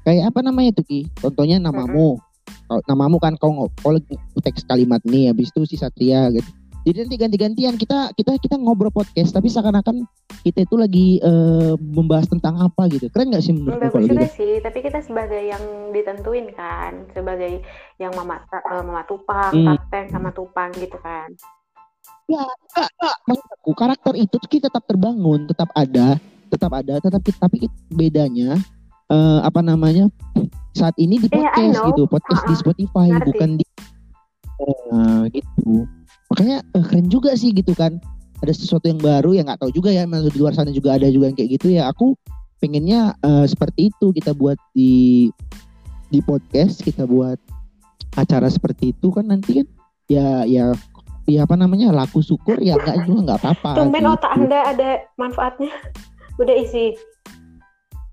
[0.06, 1.00] kayak apa namanya tuh Ki?
[1.18, 2.22] Contohnya namamu.
[2.70, 6.46] Kalau namamu kan kau ngo- kau lagi teks kalimat nih, habis itu si Satria gitu.
[6.80, 10.06] Jadi nanti ganti-gantian kita kita kita ngobrol podcast, tapi seakan-akan
[10.40, 13.10] kita itu lagi eh, membahas tentang apa gitu.
[13.10, 14.38] Keren nggak sih menurutku Bagus juga gitu?
[14.38, 17.60] sih, tapi kita sebagai yang ditentuin kan, sebagai
[17.98, 19.66] yang mama eh, mama tupang, Hmm.
[19.66, 21.28] kapten sama tupang gitu kan.
[22.30, 23.16] Enggak, enggak.
[23.26, 26.16] Maksud aku karakter itu kita tetap terbangun, tetap ada,
[26.48, 28.56] tetap ada, tetap tapi bedanya
[29.10, 30.06] eh, apa namanya?
[30.72, 31.86] Saat ini di Iya, podcast know.
[31.90, 32.62] gitu, podcast di Uh-uh.
[32.62, 33.26] Spotify Ngerti.
[33.26, 33.64] bukan di
[34.60, 35.72] eh, gitu.
[36.30, 37.98] Makanya eh, keren juga sih gitu kan.
[38.40, 41.10] Ada sesuatu yang baru yang nggak tahu juga ya, maksud di luar sana juga ada
[41.12, 41.90] juga yang kayak gitu ya.
[41.92, 42.16] Aku
[42.58, 45.28] pengennya eh, seperti itu kita buat di
[46.08, 47.36] di podcast, kita buat
[48.18, 49.66] acara seperti itu kan nanti kan
[50.10, 50.74] ya ya
[51.30, 54.14] ya apa namanya laku syukur ya enggak juga nggak apa-apa Tumben gitu.
[54.18, 55.70] otak anda ada manfaatnya.
[56.42, 56.98] Udah isi.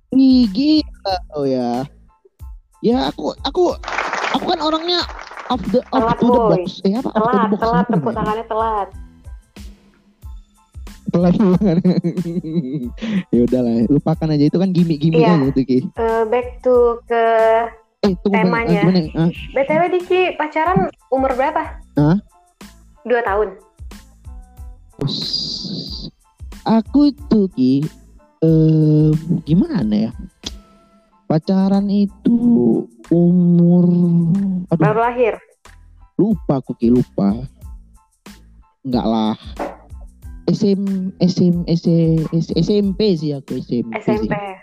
[0.10, 1.84] Ih, gila oh ya
[2.80, 3.76] ya aku aku
[4.32, 5.04] aku kan orangnya
[5.48, 6.50] off the off Telat, to the boy.
[6.54, 8.16] box eh apa Telat, box telat, apa tepuk namanya?
[8.16, 8.88] tangannya telat.
[11.08, 11.78] telat banget
[13.30, 15.34] ya udahlah lupakan aja itu kan gimmick-gimmick Iya.
[15.34, 17.24] aja itu ki Eh, back to ke
[18.02, 18.80] eh tunggu Temanya.
[18.80, 21.64] ah, gimana ah, BTW Diki pacaran umur berapa?
[21.96, 22.18] Hah?
[23.04, 23.56] Dua tahun.
[24.98, 25.18] us.
[26.64, 27.74] aku itu ki
[28.44, 29.12] eh
[29.44, 30.12] gimana ya?
[31.28, 32.38] Pacaran itu
[33.12, 33.86] umur
[34.72, 34.84] aduh.
[34.84, 35.36] Baru lahir.
[36.18, 37.46] lupa aku ki lupa.
[38.82, 39.36] Enggak lah.
[40.48, 44.32] SM SM SM SMP sih aku SMP, SMP.
[44.32, 44.56] sih.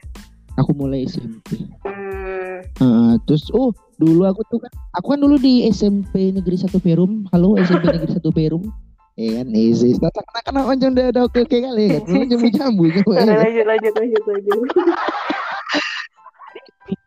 [0.56, 5.68] aku mulai SMP Hmm, Ah, terus oh dulu aku tuh kan aku kan dulu di
[5.68, 7.28] SMP Negeri 1 Perum.
[7.30, 8.64] Halo SMP Negeri 1 Perum
[9.14, 12.98] eh kan easy karena karena macam udah ada oke oke kali kan Dulu jambu eh.
[13.22, 14.58] lanjut, lanjut, lanjut, lanjut.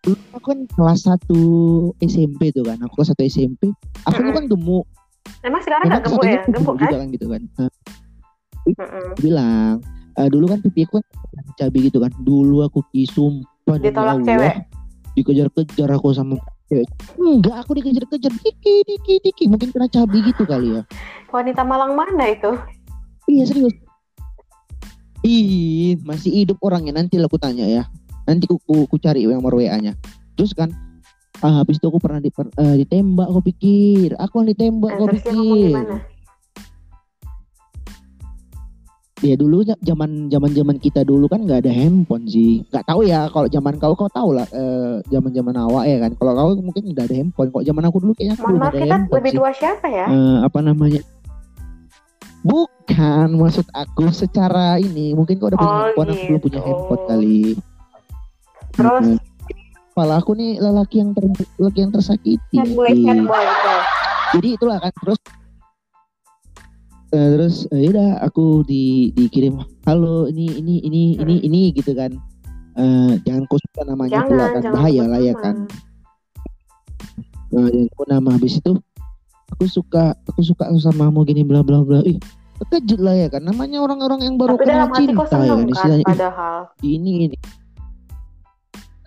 [0.01, 3.61] Dulu aku kan kelas 1 SMP tuh kan aku kelas 1 SMP
[4.07, 4.85] aku tuh kan gemuk
[5.43, 6.39] Emang sekarang Emang nggak gemuk ya?
[6.39, 6.99] satu Gemuk juga kan?
[6.99, 7.69] kan gitu kan Nah,
[8.67, 9.05] Mm-mm.
[9.11, 9.75] aku bilang
[10.15, 11.05] eh, dulu kan pipi aku kan
[11.55, 14.55] cabi gitu kan dulu aku ki sumpah demi Ditolak Allah, cewek?
[15.13, 16.35] dikejar-kejar aku sama
[17.15, 18.34] enggak aku dikejar-kejar.
[18.43, 19.43] Diki diki diki.
[19.47, 20.82] Mungkin kena cabi gitu kali ya.
[21.32, 22.51] Wanita Malang mana itu?
[23.27, 23.75] iya serius.
[25.23, 26.95] Ih masih hidup orangnya.
[26.95, 27.84] Nanti aku tanya ya.
[28.27, 29.95] Nanti ku, ku, ku cari yang nomor WA nya
[30.38, 30.69] terus kan
[31.41, 32.30] ah, habis itu aku pernah di,
[32.77, 34.13] ditembak aku pikir.
[34.21, 35.73] Aku yang ditembak Eh, aku pikir
[39.17, 43.01] ya dulu za- zaman zaman zaman kita dulu kan nggak ada handphone sih nggak tahu
[43.01, 46.62] ya kalau zaman kau kau tahu lah eh, zaman zaman awak ya kan kalau kau
[46.62, 48.93] mungkin udah ada handphone kok zaman aku dulu kayaknya aku Mohon belum maaf ada kita
[48.93, 50.06] handphone lebih sih tua siapa ya?
[50.06, 51.01] Eh, apa namanya
[52.45, 56.67] bukan maksud aku secara ini mungkin kau udah punya Oh, handphone aku belum punya gitu.
[56.69, 57.41] handphone kali
[58.71, 59.19] Terus Nah,
[59.97, 61.25] Malah aku nih lelaki yang ter
[61.58, 63.25] lelaki yang tersakiti boy, boy.
[63.25, 63.82] tuh.
[64.38, 65.17] jadi itulah kan terus
[67.13, 71.47] eh, terus eh, yaudah aku di dikirim halo ini ini ini ini Hmm.
[71.47, 72.11] ini gitu kan.
[72.77, 75.55] Eh, jangan kau namanya pula Jangan, kan jangan bahaya lah ya kan.
[77.49, 78.71] Jangan sebut nama habis itu
[79.55, 82.03] aku suka aku suka samamu gini bla bla bla.
[82.03, 82.19] Ih
[82.61, 83.41] terkejut lah ya kan.
[83.41, 86.05] Namanya orang-orang yang baru Tapi kenal cinta ya kan kan istilahnya.
[86.05, 86.59] Padahal.
[86.83, 87.37] ini ini.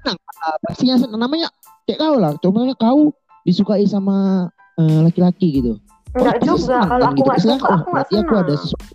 [0.01, 1.21] Senang ah, pastinya senang.
[1.21, 1.49] Namanya
[1.85, 2.33] kayak kau lah.
[2.41, 3.13] Contohnya kau
[3.45, 4.49] disukai sama
[4.81, 5.77] laki-laki gitu
[6.11, 8.33] Enggak pasti juga, senang kalau kan aku nggak Istilahnya, suka, oh, aku nggak berarti aku
[8.35, 8.61] ada senang.
[8.61, 8.95] sesuatu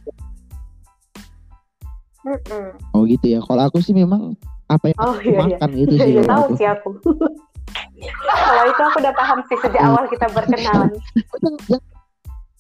[2.26, 2.66] Mm-mm.
[2.92, 4.34] oh gitu ya kalau aku sih memang
[4.66, 5.40] apa yang Oh aku iya, iya.
[5.46, 6.54] makan gitu Iya, sih iya, tahu aku.
[6.58, 6.90] sih aku.
[8.26, 9.90] Kalau itu aku udah paham sih sejak Hmm.
[9.90, 10.90] awal kita berkenalan.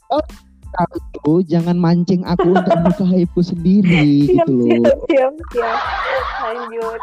[0.08, 0.24] Oh,
[0.72, 5.80] tahu tuh, jangan mancing aku untuk membuka aibku sendiri Siap, gitu loh siap, siap, siap.
[6.41, 7.02] Lanjut.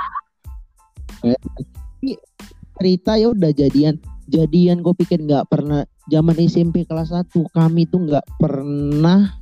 [2.75, 3.95] cerita ya udah jadian
[4.27, 9.39] jadian gue pikir nggak pernah zaman SMP kelas 1 kami tuh nggak pernah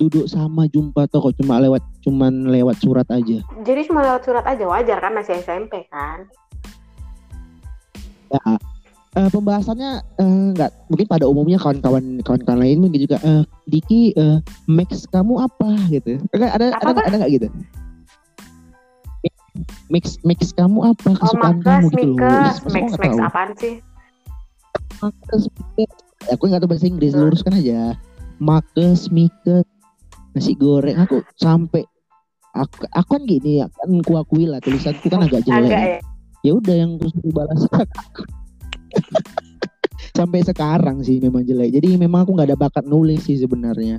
[0.00, 3.38] duduk sama jumpa toko cuma lewat cuman lewat surat aja.
[3.62, 6.26] Jadi cuma lewat surat aja wajar kan masih SMP kan?
[8.32, 8.40] ya
[9.20, 14.40] eh, pembahasannya eh, nggak mungkin pada umumnya kawan-kawan kawan-kawan lain mungkin juga eh, Diki eh,
[14.64, 16.16] Max kamu apa gitu.
[16.32, 17.48] Ada ada Apa, ada ada nggak gitu?
[19.92, 21.08] Max Max kamu apa?
[21.12, 22.16] Oh, kesukaan Makes, kamu gitu loh.
[22.16, 23.74] Max, nggak Max apaan sih?
[25.02, 25.98] Marcus Mikes
[26.30, 27.26] aku nggak tahu bahasa Inggris Hmm.
[27.26, 27.98] luruskan aja.
[28.38, 29.66] Marcus Mikes
[30.32, 31.84] nasi goreng aku sampai
[32.54, 35.68] aku aku kan gini ya kan ku akui lah tulisanku kan agak jelek.
[35.68, 35.98] Agak ya.
[36.46, 36.52] ya.
[36.54, 37.60] udah yang gue suruh balas
[40.18, 41.74] sampai sekarang sih memang jelek.
[41.74, 43.98] Jadi memang aku nggak ada bakat nulis sih sebenarnya.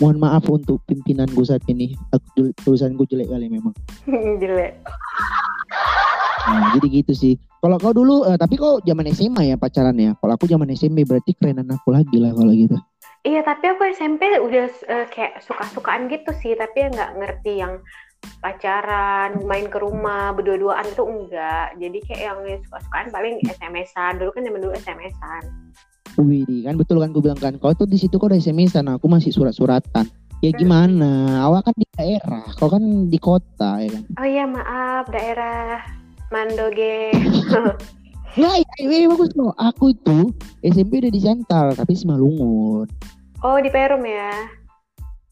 [0.00, 1.96] Mohon maaf untuk pimpinan gue saat ini.
[2.12, 3.72] Aku tulisan gue jelek kali memang.
[4.42, 4.76] Jelek
[6.48, 10.12] nah, jadi gitu sih kalau kau dulu uh, tapi kau zaman SMA ya pacaran ya
[10.18, 12.76] kalau aku zaman SMP berarti kerenan aku lagi lah kalau gitu
[13.22, 17.78] iya tapi aku SMP udah uh, kayak suka-sukaan gitu sih tapi ya nggak ngerti yang
[18.38, 21.74] pacaran, main ke rumah, berdua-duaan itu enggak.
[21.78, 24.18] Jadi kayak yang suka-sukaan paling SMS-an.
[24.18, 25.42] Dulu kan zaman dulu SMS-an.
[26.20, 29.08] Wih, kan betul kan gue bilang kan, kau tuh di situ kau udah SMS-an, aku
[29.08, 30.06] masih surat-suratan.
[30.42, 30.58] Ya hmm.
[30.58, 31.10] gimana?
[31.48, 34.02] Awak kan di daerah, kau kan di kota ya kan.
[34.18, 36.01] Oh iya maaf, daerah
[36.32, 37.12] Mandoge.
[38.32, 39.52] Nggak, iya, iya, bagus loh.
[39.60, 40.32] Aku itu
[40.64, 42.88] SMP udah di Sental, tapi Simalungun.
[43.44, 44.32] Oh di Perum ya?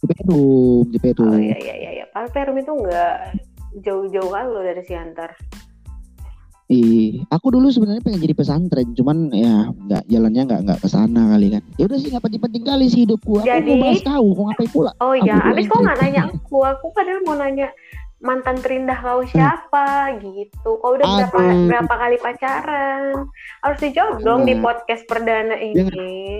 [0.04, 1.32] Di Perum, di Perum.
[1.32, 2.04] Oh iya iya iya.
[2.12, 3.40] Kalau Perum itu enggak
[3.80, 5.32] jauh-jauh kali loh dari Siantar.
[6.70, 11.34] Ih, aku dulu sebenarnya pengen jadi pesantren, cuman ya nggak jalannya nggak nggak ke sana
[11.34, 11.62] kali kan.
[11.74, 13.42] Ya udah sih nggak penting-penting kali sih hidupku.
[13.42, 14.92] Aku jadi, mau bahas kau, mau ngapain pula?
[15.02, 17.74] Oh iya, abis kau nggak nanya aku, aku padahal mau nanya
[18.20, 20.20] mantan terindah kau siapa hmm.
[20.20, 20.70] gitu.
[20.80, 23.26] Kau udah berapa berapa kali pacaran?
[23.64, 26.38] Harus dijawab dong di podcast perdana ini.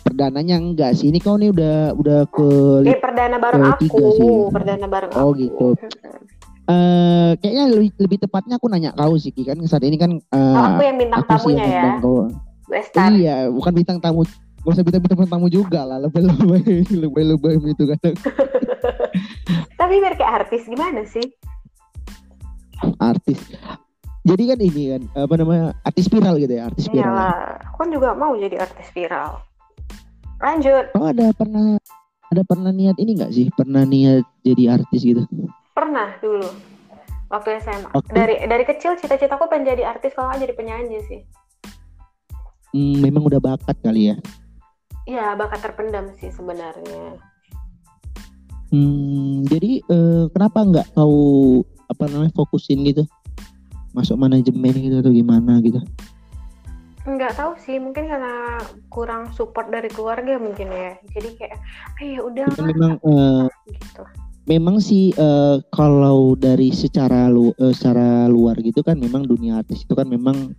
[0.00, 2.48] Perdananya enggak sih ini kau nih udah udah ke
[2.88, 4.30] eh, perdana bareng aku sih.
[4.54, 5.38] perdana bareng oh aku.
[5.38, 5.68] gitu
[6.70, 10.64] uh, kayaknya lebih, lebih tepatnya aku nanya kau sih kan saat ini kan uh, oh,
[10.74, 12.30] aku yang bintang aku tamunya ya kau.
[13.18, 14.22] iya bukan bintang tamu
[14.60, 17.98] Gak usah bintang bintang tamu juga lah lebih lebih lebih lebih itu kan
[19.80, 21.24] tapi biar kayak artis gimana sih
[23.00, 23.40] artis
[24.20, 27.40] jadi kan ini kan apa namanya artis viral gitu ya artis viral Iyalah,
[27.72, 29.40] aku kan juga mau jadi artis viral
[30.40, 30.84] Lanjut.
[30.96, 31.76] Oh ada pernah
[32.32, 33.46] ada pernah niat ini nggak sih?
[33.52, 35.22] Pernah niat jadi artis gitu?
[35.76, 36.48] Pernah dulu.
[37.30, 37.88] Waktu SMA.
[37.92, 38.10] Waktu?
[38.10, 41.20] Dari dari kecil cita-citaku pengen jadi artis kalau nggak jadi penyanyi sih.
[42.72, 44.16] Hmm, memang udah bakat kali ya?
[45.04, 47.20] Iya, bakat terpendam sih sebenarnya.
[48.70, 53.02] Hmm, jadi eh, kenapa nggak kau apa namanya fokusin gitu?
[53.90, 55.82] Masuk manajemen gitu atau gimana gitu?
[57.00, 58.60] nggak tahu sih mungkin karena
[58.92, 61.56] kurang support dari keluarga mungkin ya jadi kayak
[61.96, 64.04] ya udah memang uh, gitu
[64.44, 69.88] memang sih uh, kalau dari secara lu uh, secara luar gitu kan memang dunia artis
[69.88, 70.52] itu kan memang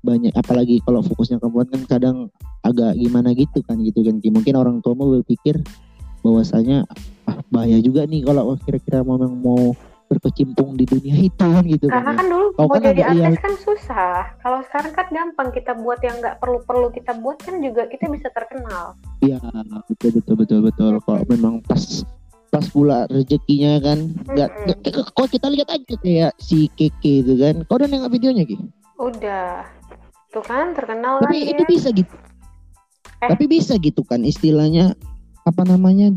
[0.00, 2.16] banyak apalagi kalau fokusnya perempuan kan kadang
[2.64, 5.60] agak gimana gitu kan gitu kan mungkin orang tua mau berpikir
[6.20, 6.88] bahwasanya
[7.28, 9.72] ah, bahaya juga nih kalau kira-kira memang mau
[10.10, 12.18] berkecimpung di dunia itu kan gitu karena kan, ya.
[12.18, 13.38] kan dulu Kau mau kan jadi artis iya.
[13.38, 17.62] kan susah kalau sekarang kan gampang kita buat yang nggak perlu perlu kita buat kan
[17.62, 19.38] juga kita bisa terkenal iya
[19.86, 21.02] betul betul betul betul hmm.
[21.06, 22.02] kalau memang pas
[22.50, 25.14] pas pula rezekinya kan nggak hmm.
[25.14, 28.58] kok kita lihat aja kayak si Keke itu kan kau udah nengok videonya Ki
[28.98, 29.62] udah
[30.34, 32.10] tuh kan terkenal tapi itu bisa gitu
[33.22, 33.30] eh.
[33.30, 34.98] tapi bisa gitu kan istilahnya
[35.46, 36.12] apa namanya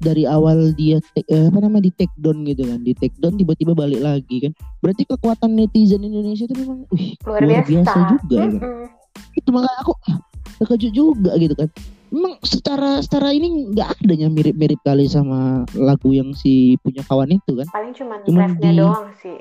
[0.00, 3.36] dari awal dia take, eh, apa nama di take down gitu kan di take down
[3.36, 4.52] tiba-tiba balik lagi kan.
[4.82, 7.70] Berarti kekuatan netizen Indonesia itu memang wih, luar, luar biasa.
[7.70, 8.60] biasa juga mm -hmm.
[8.60, 8.94] kan
[9.36, 10.18] itu makanya aku ah,
[10.60, 11.68] terkejut juga gitu kan.
[12.06, 17.52] Memang secara secara ini nggak adanya mirip-mirip kali sama lagu yang si punya kawan itu
[17.58, 17.66] kan.
[17.68, 18.78] Paling cuma refnya di...
[18.80, 19.40] doang sih.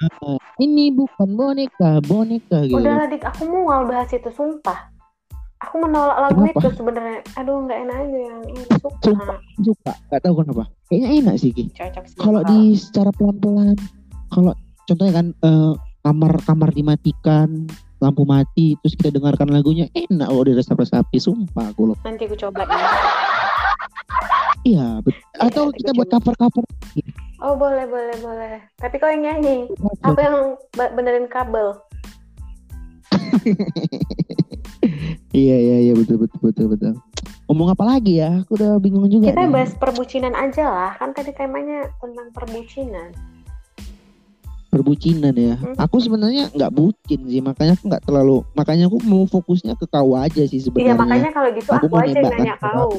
[0.00, 2.80] Uh, ini bukan boneka boneka gitu.
[2.80, 4.99] Udah dik aku mau bahas itu sumpah
[5.60, 6.58] aku menolak lagu kenapa?
[6.58, 7.20] itu sebenarnya.
[7.36, 8.40] Aduh nggak enak aja yang
[8.80, 8.98] suka.
[9.04, 10.64] Suka suka nggak tahu kenapa.
[10.88, 11.64] Kayaknya enak sih Ki.
[12.16, 13.76] Kalau di secara pelan pelan
[14.32, 14.52] kalau
[14.88, 17.68] contohnya kan uh, kamar kamar dimatikan
[18.00, 22.36] lampu mati terus kita dengarkan lagunya enak oh di resapi sumpah aku loh nanti aku
[22.48, 22.64] coba.
[22.64, 22.80] Ya
[24.64, 26.64] iya ya, atau kita buat cover cover
[27.44, 28.56] oh boleh boleh boleh.
[28.80, 29.68] Tapi kau yang nyanyi.
[30.00, 30.56] Aku yang
[30.96, 31.76] benerin kabel
[35.30, 36.92] iya iya iya betul betul betul betul.
[37.50, 38.46] Ngomong apa lagi ya?
[38.46, 39.34] Aku udah bingung juga.
[39.34, 39.50] Kita nih.
[39.50, 40.92] bahas perbucinan aja lah.
[40.98, 43.10] Kan tadi temanya tentang perbucinan.
[44.70, 45.58] Perbucinan ya.
[45.58, 45.74] Hmm.
[45.82, 48.46] Aku sebenarnya nggak bucin sih, makanya aku nggak terlalu.
[48.54, 50.94] Makanya aku mau fokusnya ke kau aja sih sebenarnya.
[50.94, 52.90] Iya makanya kalau gitu aku, aku aja yang nanya kau.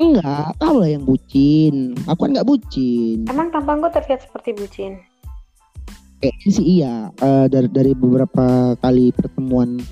[0.00, 1.92] Enggak, kau lah yang bucin.
[2.08, 3.28] Aku kan nggak bucin.
[3.28, 5.04] Emang tampangku terlihat seperti bucin?
[6.24, 7.12] Kayaknya sih iya.
[7.20, 9.84] Uh, dari dari beberapa kali pertemuan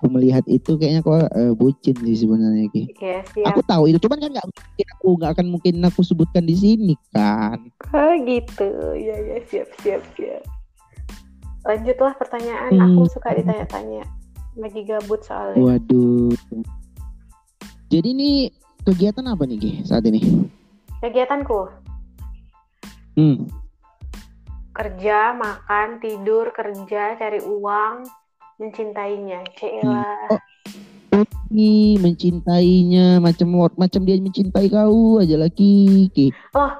[0.00, 2.88] aku melihat itu kayaknya kok uh, bucin sih sebenarnya Ki.
[3.44, 6.96] Aku tahu itu, cuman kan nggak mungkin aku nggak akan mungkin aku sebutkan di sini
[7.12, 7.60] kan.
[7.92, 10.40] Oh gitu, ya ya siap siap siap.
[11.68, 12.80] Lanjutlah pertanyaan, hmm.
[12.80, 14.08] aku suka ditanya-tanya.
[14.56, 15.60] Lagi gabut soalnya.
[15.60, 16.32] Waduh.
[17.92, 18.30] Jadi ini
[18.80, 20.48] kegiatan apa nih Ki saat ini?
[21.04, 21.60] Kegiatanku.
[23.20, 23.52] Hmm.
[24.70, 28.06] kerja, makan, tidur, kerja, cari uang,
[28.60, 29.40] mencintainya.
[29.56, 30.04] Cila.
[30.30, 30.40] Oh.
[31.50, 36.06] Nih mencintainya macam macam dia mencintai kau aja lagi.
[36.14, 36.30] Ki.
[36.54, 36.70] Oh,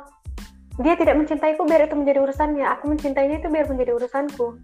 [0.78, 2.62] dia tidak mencintaiku biar itu menjadi urusannya.
[2.78, 4.62] Aku mencintainya itu biar menjadi urusanku.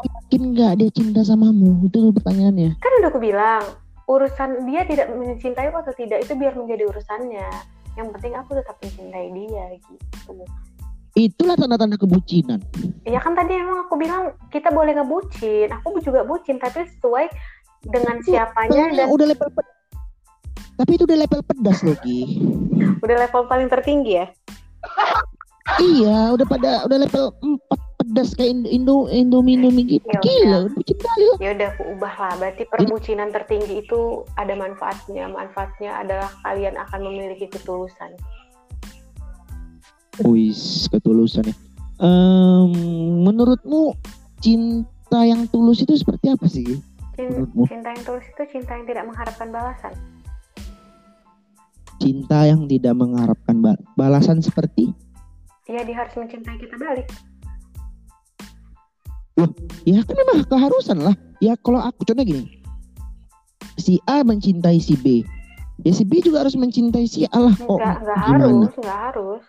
[0.00, 1.84] Yakin nggak dia cinta samamu?
[1.84, 2.80] Itu pertanyaannya.
[2.80, 3.64] Kan udah aku bilang,
[4.08, 7.50] urusan dia tidak mencintai atau tidak itu biar menjadi urusannya.
[7.98, 10.32] Yang penting aku tetap mencintai dia gitu.
[11.18, 12.62] Itulah tanda-tanda kebucinan.
[13.02, 15.68] Ya kan tadi emang aku bilang kita boleh ngebucin.
[15.82, 17.26] Aku juga bucin tapi sesuai
[17.88, 19.78] dengan Itu siapanya dan udah level ped-
[20.80, 22.40] tapi itu udah level pedas Ki.
[23.04, 24.26] udah level paling tertinggi ya.
[25.76, 30.08] iya, udah pada udah level 4 pedas kayak Indo Indo Indomie Indomie gitu.
[30.08, 31.24] Ya Gila, bucin kali.
[31.36, 32.32] Ya udah aku ubah lah.
[32.40, 35.28] Berarti perbucinan tertinggi itu ada manfaatnya.
[35.28, 38.16] Manfaatnya adalah kalian akan memiliki ketulusan.
[40.24, 41.54] Wis, ketulusan ya.
[42.00, 42.70] Em,
[43.24, 43.92] menurutmu
[44.40, 46.80] cinta yang tulus itu seperti apa sih?
[47.20, 47.68] Menurutmu?
[47.68, 49.92] Cinta yang tulus itu cinta yang tidak mengharapkan balasan.
[52.00, 54.88] Cinta yang tidak mengharapkan ba- balasan seperti
[55.70, 57.06] Ya dia harus mencintai kita balik.
[59.86, 61.14] ya kan memang keharusan lah.
[61.38, 62.58] Ya kalau aku contoh gini.
[63.78, 65.22] Si A mencintai si B.
[65.86, 67.54] Ya si B juga harus mencintai si A lah.
[67.54, 68.44] Kok Enggak, enggak gimana?
[68.44, 69.42] harus, enggak harus.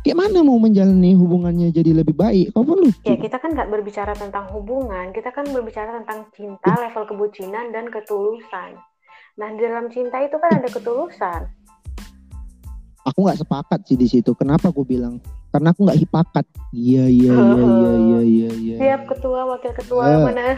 [0.00, 2.56] Kayak mana mau menjalani hubungannya jadi lebih baik?
[2.56, 3.04] Kau pun lucu.
[3.04, 7.92] Ya kita kan nggak berbicara tentang hubungan, kita kan berbicara tentang cinta, level kebucinan dan
[7.92, 8.80] ketulusan.
[9.36, 11.52] Nah di dalam cinta itu kan ada ketulusan.
[13.12, 14.32] Aku nggak sepakat sih di situ.
[14.32, 15.20] Kenapa aku bilang?
[15.52, 16.48] Karena aku nggak hipakat.
[16.72, 18.50] Iya iya iya iya iya iya.
[18.56, 18.76] iya.
[18.80, 20.24] Siap ketua, wakil ketua Eh.
[20.24, 20.56] mana?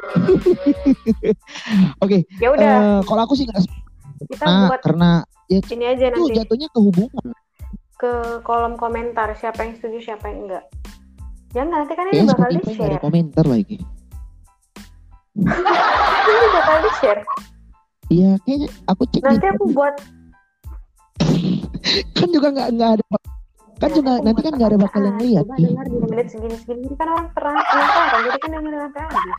[2.04, 2.24] Oke.
[2.40, 5.10] Ya udah, eh, kalau aku sih nggak kita sepakat buat karena
[5.52, 7.28] ya ini aja itu nanti jatuhnya ke hubungan.
[8.00, 10.64] Ke kolom komentar siapa yang setuju siapa yang enggak.
[11.52, 13.02] Jangan nanti kan ini Kayaknya bakal di nggak ada share.
[13.04, 13.76] komentar lagi.
[15.36, 17.22] Ini bakal di share.
[18.10, 19.94] Iya kayaknya aku cek Nanti aku buat
[22.18, 23.04] kan juga nggak nggak ada
[23.80, 25.64] kan juga aku nanti kan nggak ada bakal yang lihat Coba Ki.
[25.64, 29.38] dengar di menit segini segini Ini kan orang terang penasaran jadi kan dengerin sampai habis.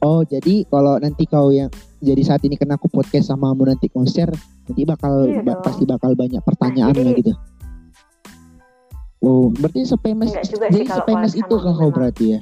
[0.00, 1.68] oh jadi kalau nanti kau yang
[2.00, 4.32] jadi saat ini kena aku podcast sama mu nanti konser
[4.70, 7.32] nanti bakal Iya ba- pasti bakal banyak pertanyaan Nah, lah jadi- gitu.
[9.20, 12.40] Oh berarti sepemes jadi sepemes itu aku kau berarti ya?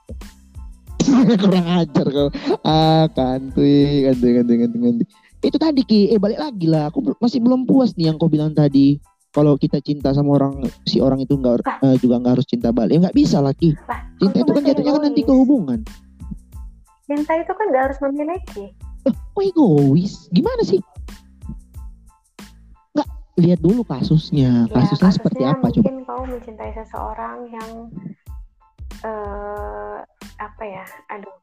[1.42, 2.28] Kurang ajar kau.
[2.64, 5.06] Ah kantuy kantuy kantuy kantuy kantuy
[5.44, 6.00] itu tadi ki.
[6.08, 6.88] Eh balik lagi lah.
[6.88, 8.96] Aku masih belum puas nih yang kau bilang tadi.
[9.28, 11.76] Kalau kita cinta sama orang si orang itu nggak Lah.
[11.84, 12.96] eh, juga nggak harus cinta balik.
[12.96, 15.80] Ya nggak bisa lagi Lah, cinta itu kan jatuhnya kan nanti ke hubungan
[17.04, 18.72] Cinta itu kan gak harus memiliki.
[19.12, 20.30] Kok egois?
[20.32, 20.80] Gimana sih?
[22.96, 24.64] Nggak lihat dulu kasusnya.
[24.64, 25.90] Ya, kasusnya seperti apa coba?
[25.90, 27.70] mungkin kau mencintai seseorang yang
[29.04, 29.98] eh
[30.40, 30.84] apa ya?
[31.12, 31.36] Aduh,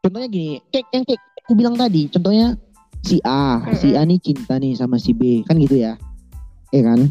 [0.00, 2.56] contohnya gini kayak yang kayak aku bilang tadi contohnya
[3.06, 3.62] si A.
[3.78, 5.46] Si A nih cinta nih sama si B.
[5.46, 5.94] Kan gitu ya?
[6.74, 7.06] Eh kan?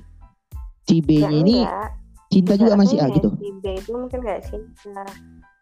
[0.86, 1.90] Si B ya nya ini enggak.
[2.28, 3.30] cinta juga sama si A gitu?
[3.40, 5.06] Si B itu mungkin gak cinta.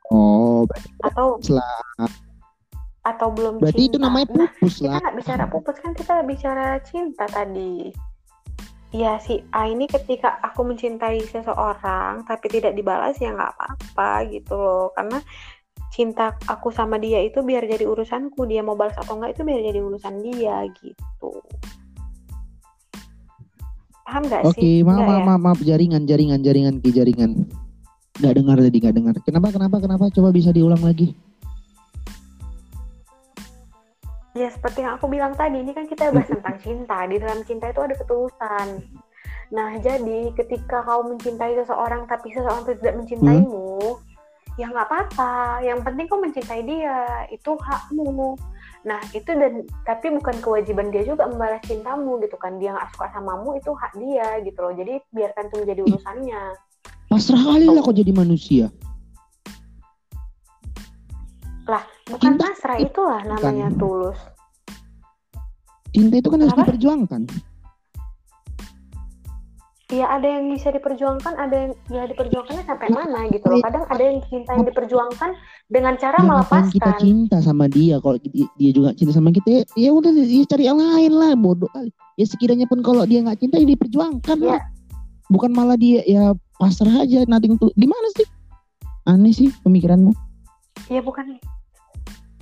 [0.10, 0.66] Oh
[1.06, 2.10] atau lah
[3.04, 4.08] atau belum berarti itu cinta.
[4.08, 5.00] namanya Nah, pupus kita lah.
[5.04, 7.92] nggak bicara pupus kan kita bicara cinta tadi.
[8.94, 14.56] Ya si A ini ketika aku mencintai seseorang tapi tidak dibalas ya nggak apa-apa gitu
[14.56, 14.88] loh.
[14.96, 15.20] Karena
[15.92, 18.48] cinta aku sama dia itu biar jadi urusanku.
[18.48, 21.32] Dia mau balas atau enggak itu biar jadi urusan dia gitu.
[24.08, 24.86] Paham nggak oke sih?
[24.86, 25.26] maaf Nggak maaf, ya?
[25.28, 25.60] maaf maaf.
[25.60, 27.32] Jaringan jaringan jaringan ki jaringan.
[28.22, 29.16] Nggak dengar tadi nggak dengar.
[29.26, 30.06] Kenapa kenapa kenapa?
[30.14, 31.33] Coba bisa diulang lagi
[34.34, 37.06] Ya seperti yang aku bilang tadi, ini kan kita bahas tentang cinta.
[37.06, 38.82] Di dalam cinta itu ada ketulusan.
[39.54, 44.02] Nah, jadi ketika kau mencintai seseorang tapi seseorang itu tidak mencintaimu,
[44.58, 45.62] ya nggak apa-apa.
[45.62, 48.34] Yang penting kau mencintai dia, itu hakmu.
[48.90, 52.58] Nah, itu dan tapi bukan kewajiban dia juga membalas cintamu gitu kan.
[52.58, 54.74] Dia nggak suka samamu itu hak dia gitu loh.
[54.74, 56.44] Jadi biarkan itu menjadi urusannya.
[57.14, 58.74] pasrah kali lah kok jadi manusia
[61.64, 64.20] Bukan Cinta pasrah itu itulah namanya tulus.
[65.90, 66.66] cinta itu kan harus Kenapa?
[66.68, 67.22] diperjuangkan
[69.94, 73.62] Iya ada yang bisa diperjuangkan, ada yang ya diperjuangkannya sampai mana gitu loh.
[73.62, 75.30] Kadang ada yang cinta yang diperjuangkan
[75.70, 76.98] dengan cara ya ngapain kita melepaskan.
[76.98, 78.18] cinta sama dia kalau
[78.58, 81.94] dia juga cinta sama kita ya- ya udah dia cari yang lain lah bodoh kali
[82.16, 84.58] ya sekiranya pun kalau dia nggak cinta ya diperjuangkan Ya.
[84.58, 84.62] lah
[85.30, 88.26] bukan malah dia ya pasrah aja nothing tuh gimana sih
[89.06, 90.10] aneh sih pemikiranmu
[90.88, 91.38] Ya bukan.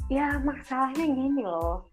[0.08, 1.88] Ya masalahnya gini loh.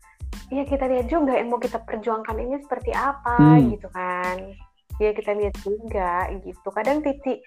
[0.49, 3.69] ya kita lihat juga yang mau kita perjuangkan ini seperti apa Hmm.
[3.69, 4.57] gitu kan
[4.97, 7.45] ya kita lihat juga gitu kadang titik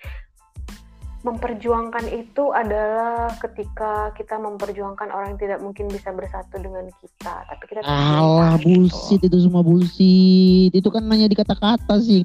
[1.22, 7.64] memperjuangkan itu adalah ketika kita memperjuangkan orang yang tidak mungkin bisa bersatu dengan kita tapi
[7.70, 8.70] kita Alah gitu.
[8.86, 10.70] bullshit itu semua bullshit.
[10.70, 12.22] Itu kan hanya di kata-kata sih.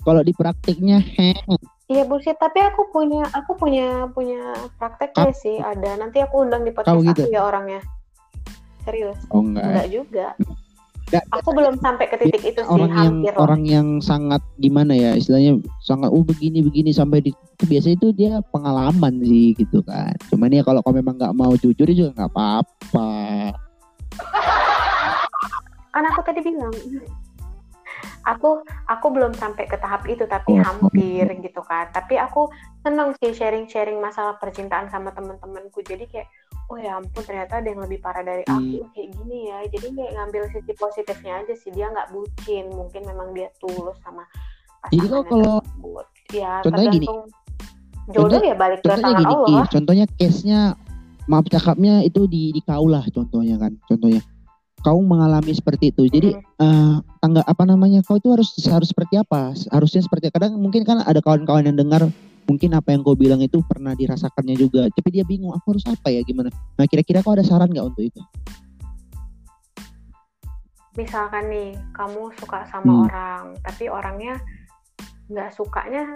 [0.00, 1.36] Kalau di praktiknya heh.
[1.90, 5.98] Iya bullshit, tapi aku punya aku punya punya prakteknya sih ada.
[5.98, 7.26] Nanti aku undang di podcast Kau gitu?
[7.26, 7.80] aku ya orangnya.
[8.86, 9.18] Serius?
[9.34, 9.66] Oh enggak.
[9.66, 10.26] Enggak juga.
[10.38, 11.24] Enggak.
[11.28, 13.36] Aku belum sampai ke titik itu sih, orang yang lah.
[13.36, 17.36] orang yang sangat gimana ya istilahnya sangat oh begini begini sampai di
[17.68, 21.84] biasanya itu dia pengalaman sih gitu kan cuman ya kalau kau memang nggak mau jujur
[21.84, 23.12] ya juga nggak apa-apa
[25.92, 26.72] Kan aku tadi bilang,
[28.24, 30.62] aku aku belum sampai ke tahap itu, tapi Oh.
[30.62, 31.90] hampir gitu kan.
[31.90, 32.48] Tapi aku
[32.80, 35.82] seneng sih sharing-sharing masalah percintaan sama teman-temanku.
[35.82, 36.28] Jadi kayak,
[36.70, 38.58] oh ya ampun ternyata ada yang lebih parah dari Hmm.
[38.58, 39.58] aku kayak gini ya.
[39.70, 41.70] Jadi kayak ngambil sisi positifnya aja sih.
[41.70, 44.22] Dia nggak bucin, mungkin memang dia tulus sama
[44.90, 45.62] Jadi kalau-.
[46.32, 47.06] Ya contohnya gini.
[48.10, 49.66] jodoh ya balik ke contohnya tangan gini Allah.
[49.70, 50.60] contohnya case-nya
[51.30, 54.18] maaf cakapnya itu di di kau lah contohnya kan contohnya
[54.82, 56.10] kau mengalami seperti itu.
[56.10, 59.54] Jadi eh tangga apa namanya kau itu harus harus seperti apa?
[59.70, 62.10] Harusnya seperti kadang mungkin kan ada kawan-kawan yang dengar
[62.50, 66.10] mungkin apa yang kau bilang itu pernah dirasakannya juga tapi dia bingung aku harus apa
[66.10, 66.50] ya gimana?
[66.76, 68.20] Nah kira-kira kau ada saran nggak untuk itu?
[70.98, 73.02] Misalkan nih kamu suka sama Hmm.
[73.08, 74.36] orang tapi orangnya
[75.32, 76.12] nggak sukanya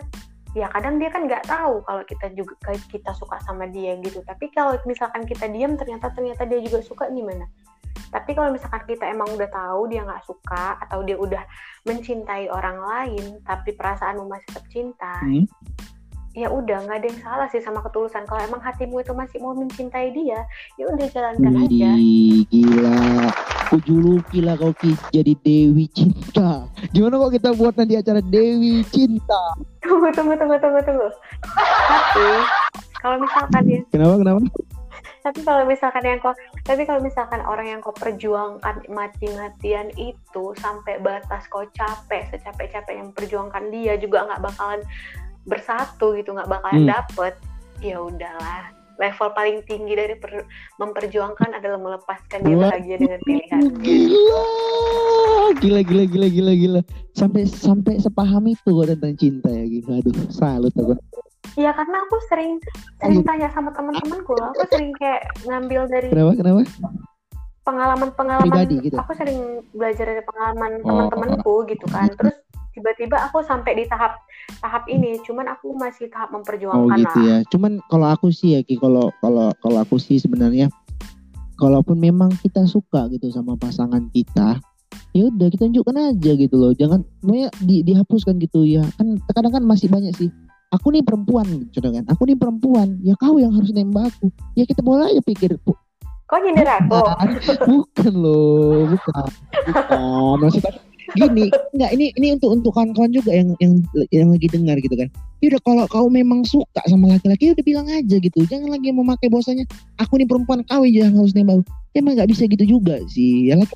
[0.52, 2.52] ya kadang dia kan nggak tahu kalau kita juga
[2.90, 4.20] kita suka sama dia gitu.
[4.26, 7.46] Tapi kalau misalkan kita diam ternyata ternyata dia juga suka gimana
[8.10, 11.42] tapi kalau misalkan kita emang udah tahu dia nggak suka atau dia udah
[11.86, 15.48] mencintai orang lain tapi perasaanmu masih tetap cinta Hmm.
[16.36, 18.28] ya udah nggak ada yang salah sih sama ketulusan.
[18.28, 20.44] Kalau emang hatimu itu masih mau mencintai dia
[20.76, 21.96] ya udah jalankan aja.
[21.96, 23.32] Wih, gila.
[23.72, 26.68] Kujuluki lah kau Ki, jadi Dewi Cinta.
[26.92, 29.56] Gimana kok kita buat nanti acara Dewi Cinta?
[29.80, 31.08] Tunggu tunggu tunggu tunggu tunggu.
[31.88, 32.28] Tapi
[33.00, 34.38] kalau misalkan ya kenapa kenapa
[35.26, 36.30] tapi kalau misalkan yang kau
[36.62, 43.10] tapi kalau misalkan orang yang kau perjuangkan mati-matian itu sampai batas kau capek secapek-capek yang
[43.10, 44.86] perjuangkan dia juga nggak bakalan
[45.50, 46.94] bersatu gitu nggak bakalan Hmm.
[46.94, 47.34] dapet
[47.82, 48.70] ya udahlah.
[48.96, 50.48] Level paling tinggi dari per-
[50.80, 53.60] memperjuangkan adalah melepaskan dia bahagia dengan pilihan.
[53.84, 54.44] Gila.
[55.60, 56.80] Gila gila gila gila gila.
[57.12, 60.96] Sampai sampai sepaham itu kok tentang cinta ya gitu aduh salut aku
[61.56, 62.60] ya karena aku sering
[63.00, 64.36] sering tanya sama teman-temanku.
[64.36, 66.62] Aku sering kayak ngambil dari kenapa kenapa?
[67.66, 68.46] pengalaman-pengalaman.
[68.46, 68.96] Pribadi gitu?
[68.96, 69.40] aku sering
[69.74, 71.10] belajar dari pengalaman Oh.
[71.10, 72.06] teman-temanku gitu kan.
[72.14, 72.36] Terus
[72.70, 74.22] tiba-tiba aku sampai di tahap
[74.62, 75.18] tahap ini.
[75.26, 77.26] Cuman aku masih tahap oh memperjuangkan gitu lah.
[77.26, 77.36] ya.
[77.50, 80.70] Cuman kalau aku sih ya Ki kalau kalau kalau aku sih sebenarnya
[81.58, 84.60] kalaupun memang kita suka gitu sama pasangan kita
[85.16, 86.70] ya udah kita tunjukkan aja gitu loh.
[86.76, 88.86] Jangan pokoknya di, dihapuskan gitu ya.
[88.94, 90.30] Kan kadang kan masih banyak sih
[90.72, 92.04] aku nih perempuan gitu kan.
[92.10, 92.98] Aku nih perempuan.
[93.02, 94.30] Ya kau yang harus nembak aku.
[94.58, 95.78] Ya kita boleh aja pikir "Bu-
[96.26, 96.90] kok nyindir aku?
[97.70, 98.12] Bukan.
[98.12, 99.30] Loh bukan.
[99.70, 100.36] Bukan.
[100.42, 100.80] Maksud aku
[101.14, 103.78] gini nggak ini ini untuk untuk kawan-kawan juga yang yang
[104.10, 105.08] yang lagi dengar gitu kan.
[105.38, 108.38] Ya udah kalau kau memang suka sama laki-laki ya udah bilang aja gitu.
[108.50, 109.64] Jangan lagi memakai bahwasanya
[110.02, 111.62] aku nih perempuan kau yang harus nembak
[111.96, 113.72] ya emang nggak bisa gitu juga sih ya laki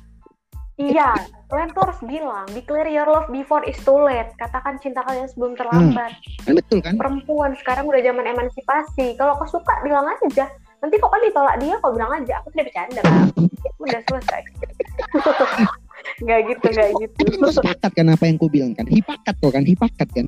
[0.77, 1.17] iya
[1.51, 4.31] kalian tuh harus bilang declare your love before it's too late.
[4.39, 6.15] Katakan cinta kalian sebelum terlambat.
[6.47, 6.95] Kan betul kan?
[6.95, 9.19] Perempuan sekarang udah zaman emansipasi.
[9.19, 10.47] Kalau kau suka bilang aja.
[10.79, 12.39] Nanti kok kan ditolak dia kau bilang aja.
[12.39, 13.27] Aku tidak bercanda lah
[13.83, 14.41] udah selesai.
[16.25, 17.23] Nggak gitu nggak gitu.
[17.37, 18.89] kau sepakat kan apa yang kau bilang kan?
[18.89, 20.25] Hipakat kok kan hipakat kan?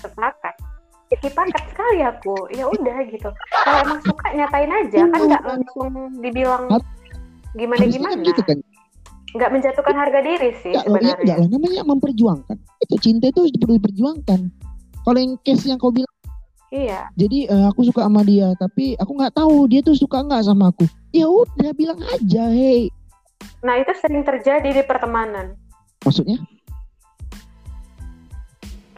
[0.00, 0.54] Sepakat.
[1.10, 2.48] Hipakat sekali aku.
[2.56, 3.28] Ya udah gitu.
[3.34, 5.00] Kalau emang suka nyatain aja.
[5.12, 5.92] Kan nggak langsung
[6.24, 6.72] dibilang
[7.58, 8.58] gimana gimana kan gitu kan
[9.30, 12.56] nggak menjatuhkan harga diri sih loh, ya sebenarnya enggak lah namanya memperjuangkan.
[12.82, 14.40] Itu cinta itu harus perlu diperjuangkan.
[15.06, 16.10] Kalau yang case yang kau bilang,
[16.74, 20.42] iya jadi eh, aku suka sama dia, tapi aku nggak tahu dia tuh suka nggak
[20.44, 20.84] sama aku.
[21.14, 22.90] Ya udah bilang aja, hei.
[23.64, 25.56] nah itu sering terjadi di pertemanan
[26.04, 26.40] Maksudnya?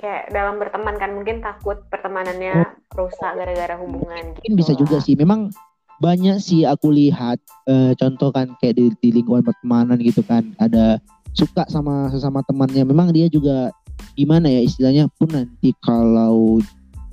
[0.02, 4.42] kayak dalam berteman kan mungkin takut pertemanannya rusak gara-gara hubungan gitu Oh.
[4.42, 5.14] Mungkin bisa juga sih.
[5.14, 5.54] Memang
[6.02, 7.38] banyak sih aku lihat
[7.70, 10.98] eh, contoh kan kayak di, di lingkungan pertemanan gitu kan ada
[11.32, 12.82] suka sama sesama temannya.
[12.82, 13.70] Memang dia juga
[14.18, 16.58] gimana ya istilahnya pun nanti kalau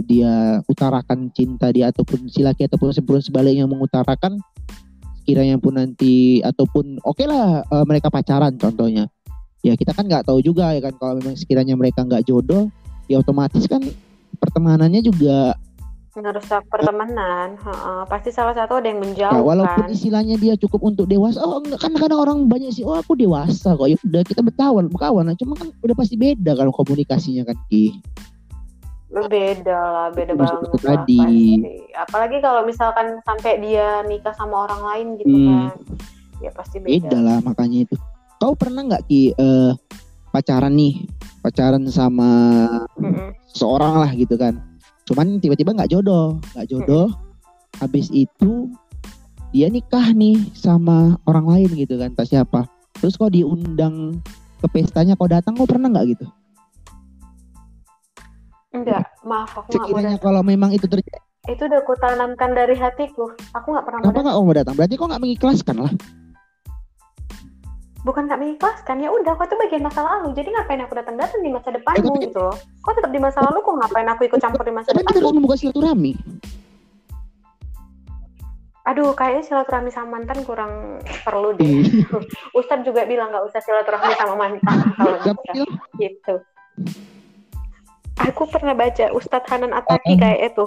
[0.01, 4.39] dia utarakan cinta dia ataupun si laki ataupun sebelum sebaliknya mengutarakan
[5.27, 9.05] kiranya pun nanti ataupun oke lah eh, mereka pacaran contohnya
[9.61, 12.71] ya kita kan nggak tahu juga ya kan kalau memang sekiranya mereka nggak jodoh
[13.11, 13.83] ya otomatis kan
[14.39, 15.53] pertemanannya juga
[16.20, 20.82] ngerusak pertemanan Heeh, pasti salah satu ada yang Ya, menjauh walaupun kan istilahnya dia cukup
[20.84, 24.22] untuk dewasa, oh enggak kan kadang orang banyak sih, oh aku dewasa kok, ya udah
[24.24, 27.95] kita berkawan, berkawan, cuma kan udah pasti beda kalau komunikasinya kan Ki.
[29.09, 31.17] beda lah beda Maksud banget lah tadi.
[31.17, 35.49] pasti apalagi kalau misalkan sampai dia nikah sama orang lain gitu Hmm.
[35.74, 35.76] kan
[36.39, 37.95] ya pasti beda, Beda lah makanya itu.
[38.38, 39.72] Kau pernah nggak Ki eh,
[40.30, 41.09] pacaran nih,
[41.41, 42.30] pacaran sama
[42.95, 43.34] Mm-mm.
[43.51, 44.55] seorang lah gitu kan,
[45.10, 47.10] cuman tiba-tiba nggak jodoh, nggak jodoh,
[47.82, 48.70] habis itu
[49.49, 52.70] dia nikah nih sama orang lain gitu kan, tak siapa,
[53.01, 54.22] terus kau diundang
[54.62, 56.30] ke pestanya, kau datang, kau pernah nggak gitu?
[58.70, 61.18] enggak maaf aku Sekiranya kalau memang itu terjadi,
[61.49, 64.76] itu udah kutanamkan dari hatiku aku nggak pernah kenapa nggak mau datang?
[64.78, 65.93] Berarti kau nggak mengikhlaskan lah.
[67.99, 70.31] Bukan nggak mengikhlaskan ya udah kau tuh bagian masa lalu.
[70.31, 72.55] Jadi ngapain aku datang datang di masa depanmu tapi- gitu loh?
[72.79, 75.35] Kau tetap di masa lalu kok ngapain aku ikut campur di masa Tapi kita depanmu
[75.35, 76.13] membuka silaturahmi.
[78.81, 81.85] aduh kayaknya silaturahmi sama mantan kurang perlu deh.
[82.57, 85.17] Ustadz juga bilang nggak usah silaturahmi sama mantan kalau
[85.95, 86.35] gitu.
[88.19, 90.17] Aku pernah baca Ustadz Hanan Ataki Oh.
[90.17, 90.65] kayak itu.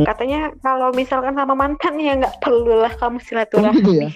[0.00, 3.76] Katanya kalau misalkan sama mantan ya nggak perlu lah kamu silaturahmi.
[3.76, 4.08] Gitu ya?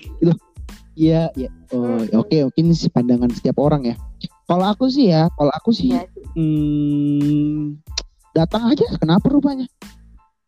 [0.99, 1.49] Iya, iya.
[1.71, 2.11] Oh, Hmm.
[2.19, 3.95] oke, mungkin sih pandangan setiap orang ya.
[4.45, 6.11] Kalau aku sih ya, kalau aku sih Iya.
[6.35, 7.79] hmm,
[8.35, 9.67] datang aja kenapa rupanya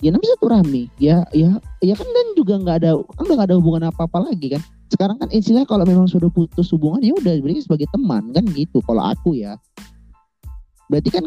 [0.00, 3.48] ya namanya satu rame ya ya ya kan dan juga nggak ada kan udah nggak
[3.52, 7.12] ada hubungan apa apa lagi kan sekarang kan istilah kalau memang sudah putus hubungan ya
[7.12, 9.60] udah berarti sebagai teman kan gitu kalau aku ya
[10.90, 11.24] berarti kan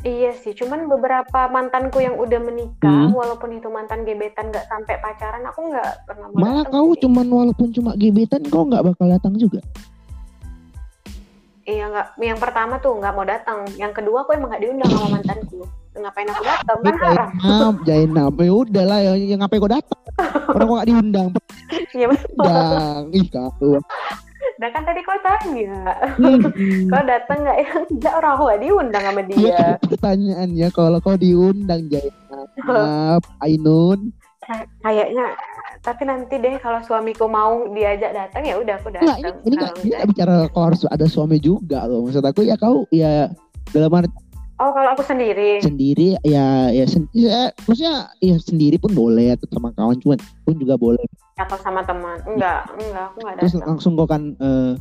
[0.00, 3.12] Iya sih, cuman beberapa mantanku yang udah menikah, Hmm.
[3.12, 7.04] walaupun itu mantan gebetan nggak sampai pacaran, aku nggak pernah mau malah kau sih.
[7.04, 9.60] cuman walaupun cuma gebetan kau nggak bakal datang juga
[11.64, 15.08] Iya nggak, yang pertama tuh nggak mau datang, yang kedua aku emang nggak diundang sama
[15.16, 15.64] mantanku.
[15.94, 16.78] Ngapain aku datang?
[16.82, 17.74] Kan haram.
[17.86, 20.00] Jainam, ya udah lah ya, ya ngapain kau datang
[20.48, 21.28] orang kau nggak diundang
[21.96, 22.46] Iya betul.
[23.12, 23.78] ih kau
[24.54, 26.86] Nah kan tadi kau tanya, Hmm.
[26.92, 27.58] kau datang nggak?
[27.64, 29.50] Ya enggak, orang aku nggak diundang sama dia.
[29.50, 34.14] kan pertanyaannya kalau kau diundang Jainab, Ainun,
[34.78, 35.26] Kayaknya,
[35.80, 39.16] tapi nanti deh kalau suamiku mau diajak datang ya udah aku datang.
[39.16, 42.04] ini ini ini nggak bicara kau harus ada suami juga loh.
[42.04, 43.32] Maksud aku ya kau ya
[43.72, 44.12] dalam arti
[44.54, 45.58] Oh kalau aku sendiri.
[45.58, 50.54] sendiri ya ya, sen- ya maksudnya ya sendiri pun boleh atau sama kawan cuman pun
[50.54, 51.02] juga boleh.
[51.36, 52.18] Atau sama teman?
[52.24, 53.68] Enggak enggak aku nggak Terus datang.
[53.68, 54.72] langsung kau kan eh,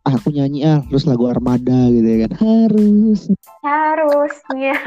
[0.00, 2.32] ah aku nyanyi ah terus lagu Armada gitu ya kan.
[2.36, 3.20] Harus.
[3.60, 4.74] Harusnya.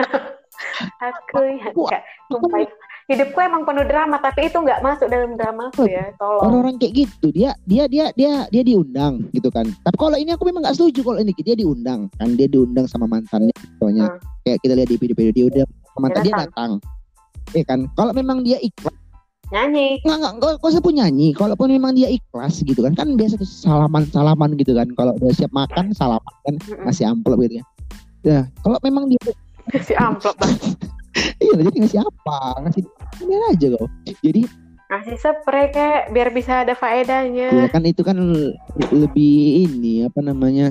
[1.01, 2.01] Aku ya enggak.
[2.29, 2.61] sumpah
[3.03, 6.45] hidupku emang penuh drama tapi itu nggak masuk dalam dramaku ya tolong.
[6.45, 9.65] Orang-orang kayak gitu dia dia dia dia dia diundang gitu kan.
[9.65, 13.09] Tapi kalau ini aku memang nggak setuju kalau ini dia diundang kan dia diundang sama
[13.09, 14.19] mantannya soalnya Hmm.
[14.45, 16.71] kayak kita lihat di video-video dia udah sama mantan Dia datang.
[17.51, 17.79] Iya kan?
[17.91, 18.95] Kalau memang dia ikhlas
[19.51, 21.35] nyanyi Nggak, nggak, kok, kok pun nyanyi.
[21.35, 22.93] Kalaupun memang dia ikhlas gitu kan.
[22.95, 24.87] Kan biasa tuh salaman-salaman gitu kan.
[24.95, 26.55] Kalau udah siap makan, salaman kan.
[26.87, 27.65] Ngasih amplop gitu ya.
[28.23, 29.19] Ya, kalau memang dia...
[29.67, 30.55] kasih amplop bang
[31.43, 32.39] iya, jadi ngasih apa?
[32.63, 32.83] Ngasih
[33.19, 33.89] ini aja kok.
[34.23, 34.41] Jadi,
[34.87, 38.13] ngasih spray kayak biar bisa ada faedahnya ya kan itu kan
[38.93, 40.69] lebih ini, apa namanya,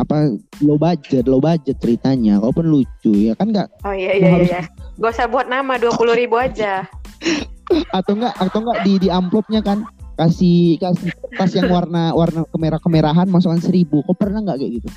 [0.00, 0.32] apa
[0.64, 2.40] low budget, low budget ceritanya.
[2.40, 4.62] Kalaupun lucu ya kan nggak oh iya iya harus- iya
[5.00, 6.84] gak usah buat nama dua puluh ribu aja
[7.90, 9.86] atau enggak atau enggak di di amplopnya kan?
[10.18, 14.04] Kasih kasih tas yang warna warna kemerah kemerahan masukkan seribu.
[14.04, 14.88] Kok pernah nggak kayak gitu?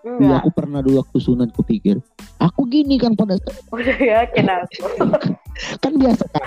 [0.00, 0.40] Iya enggak.
[0.40, 2.00] aku pernah dulu waktu sunat kupikir
[2.40, 3.36] aku gini kan pada
[3.76, 4.80] udah yakin aku.
[5.84, 6.42] Kan biasa kan?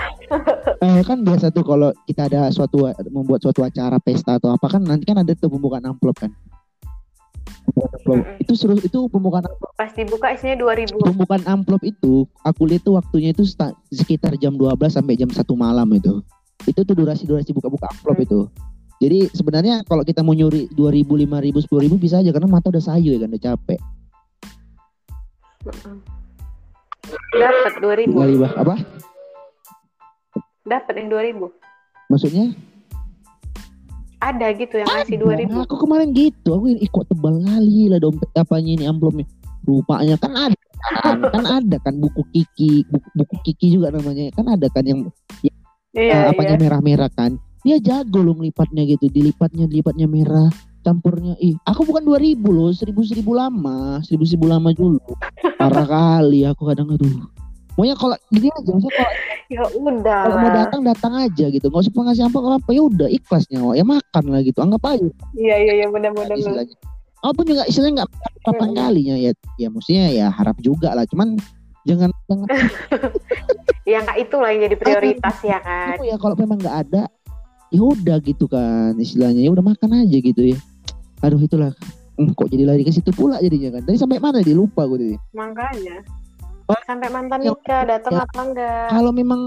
[0.82, 4.82] Eh, kan biasa tuh kalau kita ada suatu membuat suatu acara pesta atau apa kan
[4.82, 6.34] nanti kan ada tuh pembukaan amplop kan
[7.74, 8.20] amplop.
[8.20, 8.42] Mm-mm.
[8.42, 9.70] itu seru itu pembukaan amplop.
[9.74, 10.96] Pas dibuka isinya dua ribu.
[11.00, 13.42] Pembukaan amplop itu aku lihat tuh waktunya itu
[13.90, 16.20] sekitar jam 12 sampai jam 1 malam itu.
[16.64, 18.26] Itu tuh durasi durasi buka-buka amplop Hmm.
[18.26, 18.40] itu.
[19.02, 23.12] Jadi sebenarnya kalau kita mau nyuri 2000 5000 10000 bisa aja karena mata udah sayu
[23.12, 23.80] ya kan udah capek.
[27.34, 28.16] Dapat dua ribu.
[28.16, 28.52] Nggak ribah.
[28.54, 28.74] apa?
[30.64, 31.46] Dapat yang dua ribu.
[32.08, 32.54] Maksudnya
[34.24, 37.92] ada gitu yang ngasih dua ribu aku kemarin gitu, aku ini "Ih, kok tebal kali
[37.92, 39.26] lah dompet apanya ini amplopnya.
[39.64, 40.56] Rupanya kan ada
[41.00, 44.32] kan, kan ada kan buku Kiki, buku, buku Kiki juga namanya.
[44.32, 45.00] Kan ada kan yang
[45.44, 45.52] eh,
[45.96, 47.36] iya apanya iya merah-merah kan.
[47.64, 50.52] Dia jago loh ngelipatnya gitu, dilipatnya dilipatnya merah,
[50.84, 55.00] campurnya ih aku bukan 2000 loh, 1000 1000 lama, 1000 1000 lama dulu.
[55.60, 57.43] Parah kali aku kadang aduh.
[57.74, 59.12] Maunya kalau gini aja, maksudnya kalau
[59.50, 63.08] ya udah kalau mau datang datang aja gitu, nggak usah pengasih amplop apa ya udah
[63.10, 66.38] ikhlas nyawa, ya makan lah gitu, anggap aja iya iya iya benar benar benar.
[66.38, 66.76] istilahnya.
[67.24, 68.10] Walaupun juga istilahnya nggak
[68.44, 68.78] kapan Hmm.
[68.78, 71.08] kalinya ya, ya maksudnya ya harap juga lah.
[71.08, 71.40] Cuman
[71.84, 72.48] Jangan jangan
[73.92, 76.00] Ya nggak itulah yang jadi prioritas ya kan.
[76.00, 77.02] Itu ya kalau memang nggak ada
[77.68, 80.58] ya udah gitu kan istilahnya ya udah makan aja gitu ya.
[81.20, 81.76] Aduh itulah
[82.14, 83.90] Hmm, kok jadi lari ke situ pula jadinya kan.
[83.90, 85.16] Tadi sampai mana dia lupa gue tadi.
[85.34, 85.98] Makanya.
[86.64, 88.24] Oh, Sampai mantan ya, nikah datang ya.
[88.24, 88.86] apa enggak?
[88.88, 89.40] Kalau memang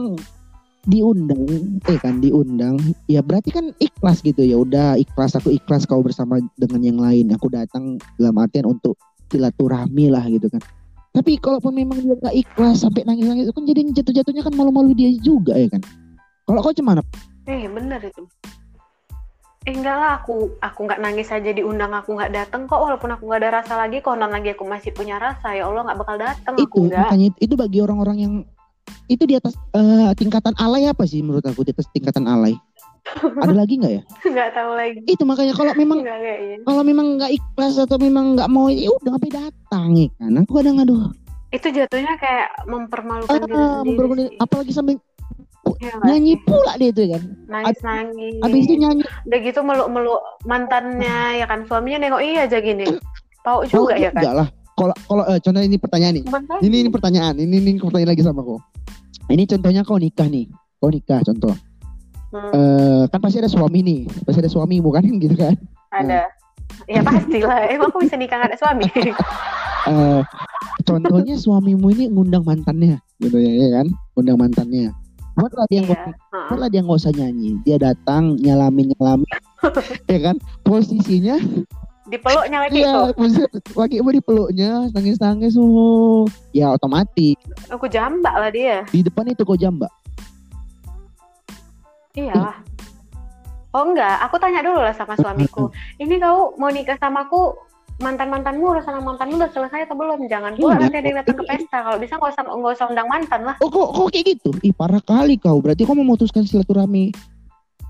[0.87, 1.43] diundang
[1.83, 2.79] eh kan diundang
[3.11, 7.27] ya berarti kan ikhlas gitu ya udah ikhlas aku ikhlas kau bersama dengan yang lain
[7.35, 8.95] aku datang dalam artian untuk
[9.27, 10.63] silaturahmi lah gitu kan
[11.11, 14.55] tapi kalaupun memang dia gak ikhlas sampai nangis nangis itu kan jadi jatuh jatuhnya kan
[14.55, 15.83] malu-malu dia juga ya kan
[16.47, 17.03] kalau kau cuman
[17.47, 18.23] Eh bener itu.
[19.67, 23.27] Eh enggak lah aku aku nggak nangis aja diundang aku nggak datang kok walaupun aku
[23.27, 26.55] nggak ada rasa lagi konon lagi aku masih punya rasa ya Allah nggak bakal datang
[26.55, 27.03] itu aku enggak.
[27.03, 28.33] makanya itu, itu bagi orang-orang yang
[29.07, 32.55] itu di atas eh, tingkatan alay apa sih menurut aku di atas tingkatan alay
[33.43, 34.99] ada lagi nggak ya Nggak tahu lagi.
[35.03, 36.57] itu makanya kalau memang kayaknya.
[36.63, 40.51] kalau memang nggak ikhlas atau memang nggak mau ya udah ngapain datang ya kan aku
[40.63, 41.11] kadang aduh
[41.47, 44.35] Itu jatuhnya kayak mempermalukan diri ah, sendiri.
[44.39, 44.95] apalagi sambil
[45.75, 47.23] Nggak nyanyi pula dia itu ya kan?
[47.47, 48.33] Nangis nangis.
[48.39, 49.03] habis itu nyanyi.
[49.27, 51.67] Udah gitu meluk-meluk mantannya ya kan?
[51.67, 52.87] Suaminya nengok iya aja gini.
[53.43, 54.21] Tahu Oh, juga ya kan.
[54.23, 54.47] enggak lah.
[54.77, 56.25] Kalau kalau eh, contoh ini pertanyaan nih.
[56.29, 56.61] Makanya.
[56.61, 57.35] ini ini pertanyaan.
[57.35, 58.59] Ini ini pertanyaan lagi sama kau
[59.27, 60.47] ini contohnya kau nikah nih.
[60.79, 61.51] Kau nikah contoh.
[62.31, 63.99] Hmm, eh kan pasti ada suami nih.
[64.23, 65.55] Pasti ada suamimu kan gitu kan?
[65.91, 66.27] Ada.
[66.87, 67.67] Ya pastilah.
[67.67, 68.85] Emang aku bisa nikah nggak ada suami.
[69.91, 70.21] eh
[70.85, 72.99] contohnya suamimu ini ngundang mantannya.
[73.17, 73.87] Gitu ya, ya kan?
[74.15, 74.91] Ngundang mantannya
[75.37, 75.85] buatlah dia Iya.
[75.85, 75.99] nggak
[76.49, 79.29] buatlah dia nggak usah nyanyi dia datang nyalamin nyalamin
[80.11, 80.35] ya kan?
[80.65, 81.37] Posisinya
[82.07, 83.43] Dipeluknya lagi iya posisi
[83.75, 86.23] laki mau dipeluknya nangis nangis oh.
[86.55, 87.35] Ya otomatis.
[87.67, 88.87] Aku jambak lah dia.
[88.89, 89.91] di depan itu kau jambak.
[92.15, 92.63] Iyalah.
[93.75, 95.69] Oh enggak, aku tanya dulu lah sama suamiku.
[96.01, 97.53] Ini kau mau nikah sama aku
[97.97, 100.29] mantan-mantanmu urusan sama mantanmu udah selesai atau belum?
[100.29, 100.81] Jangan pula Iya.
[100.85, 101.77] nanti ada yang datang ke pesta.
[101.81, 103.55] Kalau bisa nggak usah nggak usah undang mantan lah.
[103.59, 107.11] oh kok kok kayak gitu ih parah kali kau berarti kau memutuskan silaturahmi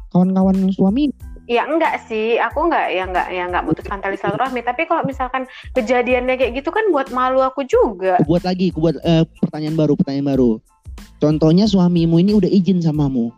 [0.10, 1.12] kawan-kawan suami
[1.48, 4.60] Ya enggak sih, aku enggak ya enggak ya enggak mutuskan tali silaturahmi.
[4.68, 8.20] Tapi kalau misalkan kejadiannya kayak gitu kan buat malu aku juga.
[8.20, 10.60] Aku buat lagi aku buat eh, pertanyaan baru pertanyaan baru
[11.18, 13.34] contohnya suamimu ini udah izin samamu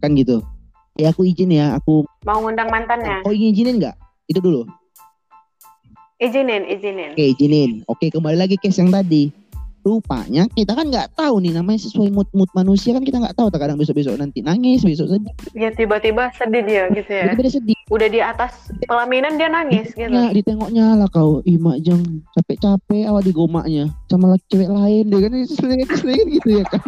[0.00, 0.44] kan gitu
[0.96, 3.96] ya aku izin ya aku Mau ngundang mantannya, kau ingin izinin nggak
[4.28, 4.68] itu dulu
[6.22, 7.10] izinin, izinin.
[7.12, 9.34] oke izinin oke kembali lagi case yang tadi
[9.82, 13.50] rupanya kita kan nggak tahu nih namanya sesuai mood mood manusia kan kita nggak tahu
[13.50, 17.34] kadang besok besok nanti nangis besok sedih Ya tiba-tiba sedih dia gitu ya.
[17.34, 20.06] tiba-tiba sedih Udah di atas pelaminan dia nangis gitu.
[20.08, 21.98] Ya, ditengoknya lah kau ih mak jang
[22.32, 26.82] capek-capek awal digomaknya sama laki cewek lain dia kan selingin gitu ya kan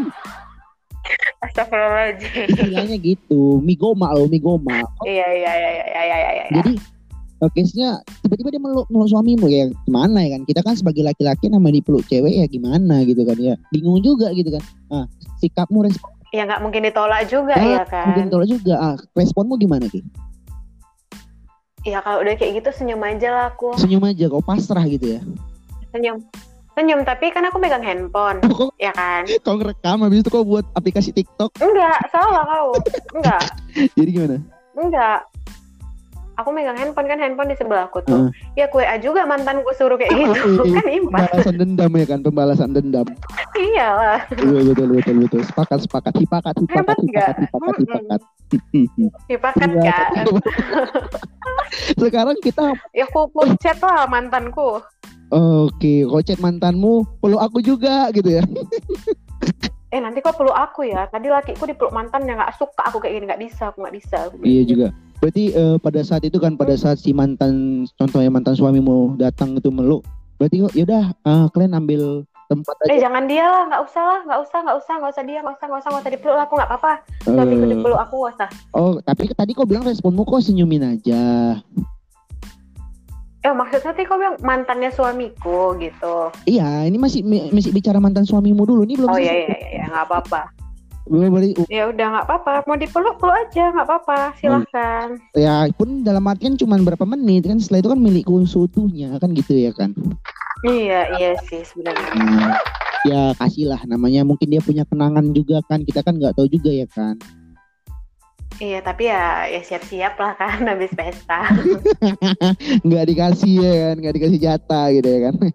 [1.44, 2.46] Astagfirullahaladzim.
[2.48, 6.30] istilahnya gitu migoma loh migoma Iya iya iya iya iya iya.
[6.30, 6.44] iya.
[6.62, 6.72] jadi
[7.48, 7.90] case-nya
[8.20, 12.04] tiba-tiba dia meluk, meluk suamimu ya gimana ya kan kita kan sebagai laki-laki nama dipeluk
[12.04, 15.04] cewek ya gimana gitu kan ya bingung juga gitu kan ah
[15.38, 18.10] sikapmu respon Ya nggak mungkin ditolak juga Ah, ya kan.
[18.10, 20.02] mungkin tolak juga ah responmu gimana ki
[21.84, 23.76] Ya kalau udah kayak gitu senyum aja lah aku.
[23.76, 25.20] senyum aja kau pasrah gitu ya
[25.90, 26.24] Senyum.
[26.74, 28.42] Senyum tapi kan aku megang handphone.
[28.50, 29.22] kok ya kan?
[29.40, 32.74] kau ngerekam habis itu kau buat aplikasi TikTok Enggak, salah kau.
[33.14, 33.42] Enggak.
[33.96, 34.36] jadi gimana
[34.74, 35.22] Enggak.
[36.34, 38.26] Aku megang handphone kan handphone di sebelah aku tuh.
[38.26, 38.30] Heeh.
[38.58, 40.34] Ya kue A juga mantanku suruh kayak gitu.
[40.64, 40.80] Iya.
[40.80, 41.20] kan impas.
[41.30, 43.06] pembalasan dendam ya kan pembalasan dendam
[43.54, 44.20] Iyalah.
[44.34, 48.20] betul betul betul betul sepakat sepakat hipakat hipakat hipakat hipakat hipakat
[49.30, 50.26] Dipakat Iya, kan.
[52.02, 53.30] sekarang kita Ya aku
[53.62, 54.82] chat lah mantanku.
[55.34, 58.42] Oke, kau chat mantanmu, peluk aku juga gitu ya.
[59.90, 61.06] Eh nanti kok peluk aku ya.
[61.10, 64.16] Tadi lakiku dipeluk mantan yang nggak suka aku kayak gini nggak bisa, aku nggak bisa.
[64.30, 64.88] Aku Iya juga.
[65.24, 69.72] Berarti eh, pada saat itu kan pada saat si mantan contohnya mantan suamimu datang itu
[69.72, 70.04] meluk,
[70.36, 73.08] berarti kok yaudah eh, kalian ambil tempat Eh aja.
[73.08, 75.64] jangan dia lah, nggak usah lah, nggak usah, nggak usah, nggak usah dia, nggak usah,
[75.64, 76.92] nggak usah, nggak usah dipeluk lah, aku nggak apa-apa.
[77.24, 78.48] Suamiku Eh, dipeluk aku nggak usah.
[78.70, 81.22] oh, tapi tadi kau bilang responmu kok senyumin aja.
[83.40, 86.28] Eh maksudnya tadi kau bilang mantannya suamiku gitu.
[86.44, 88.84] Iya, ini masih masih bicara mantan suamimu dulu.
[88.84, 90.52] Ini belum Oh iya iya iya, iya, nggak apa-apa.
[91.04, 95.20] Belum beri- Ya udah nggak apa-apa, mau dipeluk peluk aja, nggak apa-apa, silahkan.
[95.34, 99.52] ya pun dalam artian cuma berapa menit kan setelah itu kan milikku seutuhnya kan gitu
[99.52, 99.92] ya kan.
[100.62, 102.08] Iya iya sih sebenarnya.
[102.14, 102.56] Nah,
[103.04, 106.88] ya kasihlah namanya mungkin dia punya kenangan juga kan kita kan nggak tahu juga ya
[106.88, 107.20] kan.
[108.56, 111.44] Iya tapi ya ya siap-siap lah kan habis pesta.
[112.86, 115.34] nggak dikasih ya kan nggak dikasih jatah gitu ya kan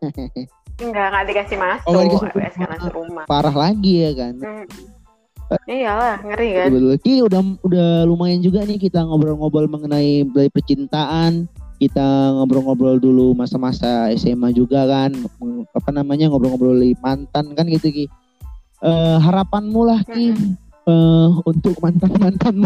[0.79, 2.69] Enggak nggak dikasih masuk, Oh, dikasih masuk.
[2.69, 3.25] masuk rumah.
[3.25, 4.65] parah lagi ya kan Hmm.
[5.65, 6.67] Iyalah ngeri kan.
[6.69, 11.49] betul Ki udah udah lumayan juga nih kita ngobrol-ngobrol mengenai dari percintaan.
[11.79, 15.15] Kita ngobrol-ngobrol dulu masa-masa SMA juga kan.
[15.73, 18.05] Apa namanya ngobrol-ngobrol mantan kan gitu Ki.
[18.79, 20.35] Eh, harapanmu lah Ki.
[20.89, 22.65] Eh, untuk mantan mantanmu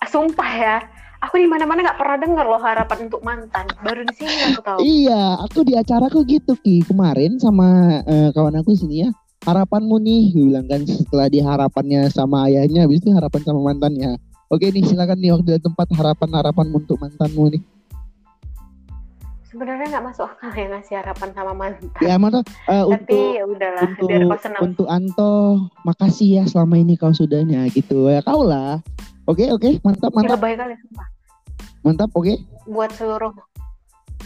[0.00, 0.76] Ah, Sumpah ya,
[1.20, 3.64] aku di mana-mana nggak pernah dengar loh harapan untuk mantan.
[3.80, 4.78] Baru di sini aku tahu.
[4.80, 7.66] iya aku di acaraku gitu Ki kemarin sama
[8.02, 9.10] eh, kawan aku sini ya
[9.40, 14.20] harapanmu nih gue bilang kan setelah di harapannya sama ayahnya habis itu harapan sama mantannya
[14.46, 17.62] oke nih silakan nih waktu dan tempat harapan harapanmu untuk mantanmu nih
[19.42, 21.98] Sebenarnya nggak masuk akal ya ngasih harapan sama mantan.
[21.98, 24.60] ya mana eh, Tapi untuk ya udahlah, untuk biar kau senang.
[24.62, 25.34] untuk Anto
[25.82, 28.78] makasih ya selama ini kau sudahnya gitu ya kau lah
[29.30, 31.06] oke oke mantap Ya, mantap baik kali sumpah.
[31.80, 32.34] mantap oke
[32.66, 33.34] Buat seluruh,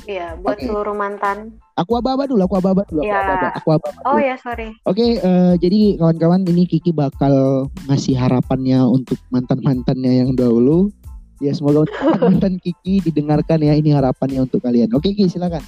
[0.04, 0.66] iya, buat Oke.
[0.66, 1.54] seluruh mantan.
[1.74, 3.20] aku aba-aba dulu aku aba-aba dulu aku Ya.
[3.20, 4.68] aba-aba aku aba-aba Oh ya sorry.
[4.84, 10.90] oke eh, jadi kawan-kawan ini Kiki bakal ngasih harapannya untuk mantan-mantannya yang dahulu
[11.38, 15.62] ya semoga untuk mantan Kiki didengarkan ya ini harapannya untuk kalian oke Kiki silakan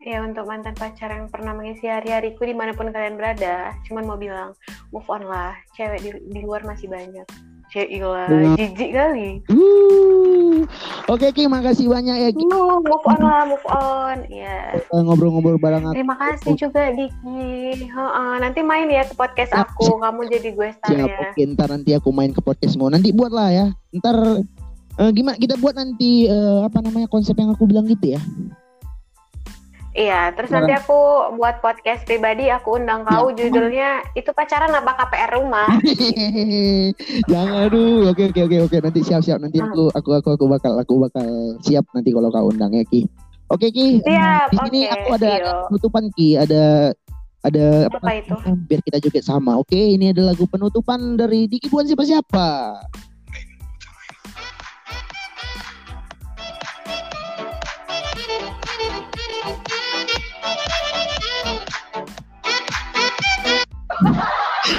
[0.00, 4.16] Ya untuk mantan pacar yang pernah mengisi hari-hariku di mana pun kalian berada, cuman mau
[4.16, 4.56] bilang
[4.88, 7.28] move on lah, cewek di, di luar masih banyak.
[7.70, 9.28] Ilah, jijik kali.
[9.46, 10.66] Uh,
[11.06, 14.26] oke Ki makasih banyak ya Ki Uh, move on lah, move on.
[14.26, 14.74] Ya.
[14.74, 17.86] Eh, ngobrol-ngobrol bareng aku Terima kasih juga Diki.
[17.86, 20.02] Heeh, nanti main ya ke podcast aku.
[20.02, 21.14] Kamu jadi gue Siap, starnya.
[21.30, 22.90] oke ntar nanti aku main ke podcastmu.
[22.90, 23.66] Nanti buatlah ya.
[23.94, 24.16] Ntar
[24.98, 28.20] eh, gimana kita buat nanti eh, apa namanya konsep yang aku bilang gitu ya.
[29.90, 32.46] Iya, terus nanti aku buat podcast pribadi.
[32.46, 33.34] Aku undang kau.
[33.34, 33.42] Ya.
[33.42, 35.66] Judulnya itu pacaran apa KPR rumah?
[37.32, 38.06] Jangan aduh.
[38.14, 41.26] Oke oke oke oke nanti siap siap nanti aku aku aku aku bakal aku bakal
[41.66, 43.02] siap nanti kalau kau undang ya Ki.
[43.50, 43.98] Oke Ki.
[44.06, 45.30] Siap, Di sini oke, aku ada,
[45.66, 46.28] penutupan Ki.
[46.38, 46.94] Ada
[47.40, 48.30] ada Apa itu?
[48.30, 49.58] namanya, biar kita joget sama.
[49.58, 52.78] Oke ini ada lagu penutupan dari Diki bukan siapa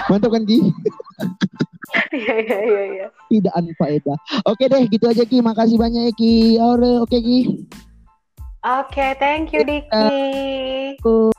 [0.09, 0.59] Mantap kan Ki?
[2.11, 3.07] Iya, iya, iya, iya.
[3.28, 4.17] tidak anfaedah.
[4.47, 5.43] Oke deh, gitu aja Ki.
[5.43, 6.55] Makasih banyak ya Ki.
[7.03, 7.39] Oke Ki.
[8.61, 9.89] Oke, thank you Diki.
[11.01, 11.34] Aku